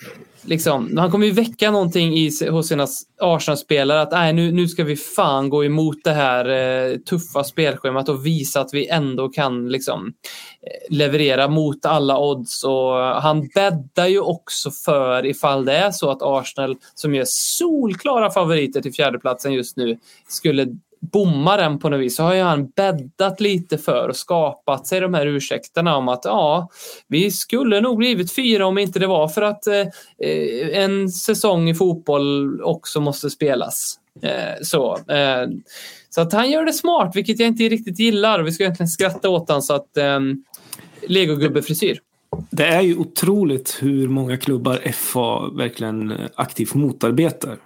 [0.47, 2.87] liksom, han kommer ju väcka någonting i, hos sina
[3.21, 8.09] Arsenal-spelare att nej, nu, nu ska vi fan gå emot det här eh, tuffa spelschemat
[8.09, 12.63] och visa att vi ändå kan liksom, eh, leverera mot alla odds.
[12.63, 18.31] Och han bäddar ju också för ifall det är så att Arsenal, som är solklara
[18.31, 19.97] favoriter till fjärdeplatsen just nu,
[20.27, 20.67] skulle
[21.11, 24.99] bommar den på något vis så har ju han bäddat lite för och skapat sig
[24.99, 26.69] de här ursäkterna om att ja,
[27.07, 29.87] vi skulle nog blivit fyra om inte det var för att eh,
[30.73, 33.99] en säsong i fotboll också måste spelas.
[34.21, 35.47] Eh, så, eh,
[36.09, 38.39] så att han gör det smart, vilket jag inte riktigt gillar.
[38.39, 40.19] Vi ska egentligen skratta åt honom så att eh,
[41.07, 41.99] legogubbe-frisyr.
[42.49, 47.57] Det är ju otroligt hur många klubbar FA verkligen aktivt motarbetar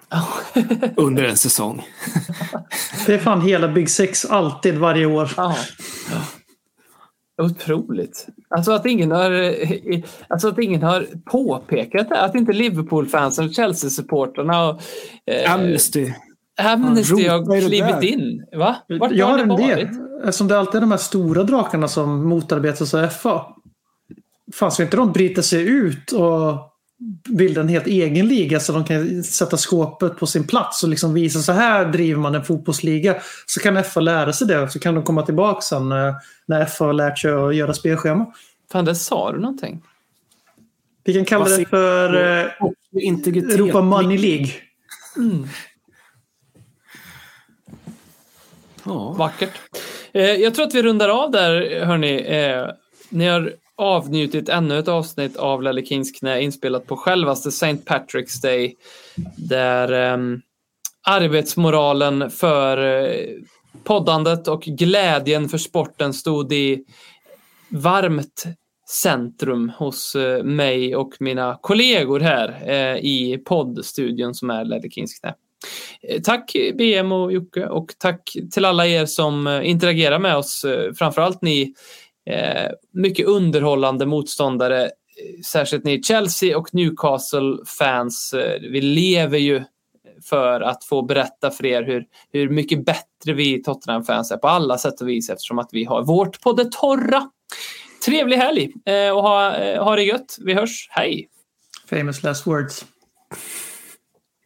[0.96, 1.82] under en säsong.
[3.06, 5.30] Det är fan hela Big Six alltid varje år.
[5.38, 5.56] Ja.
[7.42, 8.28] Otroligt.
[8.56, 9.56] Alltså att ingen har,
[10.28, 12.22] alltså att ingen har påpekat det.
[12.22, 14.82] Att inte Liverpool-fansen och Chelsea-supportrarna och
[15.32, 16.14] eh, Amnesty.
[16.62, 18.46] Amnesty har klivit in.
[18.58, 18.76] Va?
[19.00, 19.68] Vart Jag har det en varit?
[19.68, 19.88] del.
[20.24, 23.46] Eftersom det alltid är de här stora drakarna som motarbetas av FA.
[24.54, 26.72] Fan, ska inte de bryta sig ut och
[27.30, 31.14] bilda en helt egen liga så de kan sätta skåpet på sin plats och liksom
[31.14, 33.16] visa så här driver man en fotbollsliga.
[33.46, 36.16] Så kan FA lära sig det och så kan de komma tillbaka sen när,
[36.46, 38.34] när FA har lärt sig att göra spelschema.
[38.72, 39.82] Fan, där sa du någonting.
[41.04, 42.50] Vi kan kalla det för eh.
[42.94, 44.52] Europa Money League.
[48.84, 49.12] Ja.
[49.12, 49.52] Vackert.
[50.12, 52.16] Eh, jag tror att vi rundar av där, hörni.
[52.16, 52.68] Eh,
[53.10, 57.74] ni har avnjutit ännu ett avsnitt av Lelle Kings knä inspelat på självaste St.
[57.74, 58.76] Patrick's Day.
[59.36, 60.42] Där um,
[61.08, 63.44] arbetsmoralen för uh,
[63.84, 66.84] poddandet och glädjen för sporten stod i
[67.70, 68.44] varmt
[68.90, 75.20] centrum hos uh, mig och mina kollegor här uh, i poddstudion som är Lelle Kings
[75.20, 75.34] knä.
[76.24, 80.66] Tack BM och Jocke och tack till alla er som interagerar med oss.
[80.98, 81.74] Framförallt ni
[82.94, 84.84] mycket underhållande motståndare.
[84.86, 84.90] eh,
[85.46, 88.34] Särskilt ni Chelsea och Newcastle-fans.
[88.34, 89.64] Eh, Vi lever ju
[90.30, 94.78] för att få berätta för er hur, hur mycket bättre vi Tottenham-fans är på alla
[94.78, 97.30] sätt och vis eftersom att vi har vårt på det torra.
[98.06, 100.38] Trevlig helg eh, och ha, eh, ha det gött.
[100.42, 100.88] Vi hörs.
[100.90, 101.28] Hej!
[101.90, 102.86] Famous last words.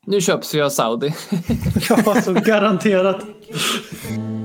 [0.06, 1.14] Nu köps vi av Saudi.
[1.90, 3.22] Ja, så garanterat.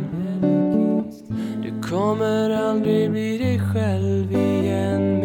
[1.91, 5.21] kommer aldrig bli dig själv igen.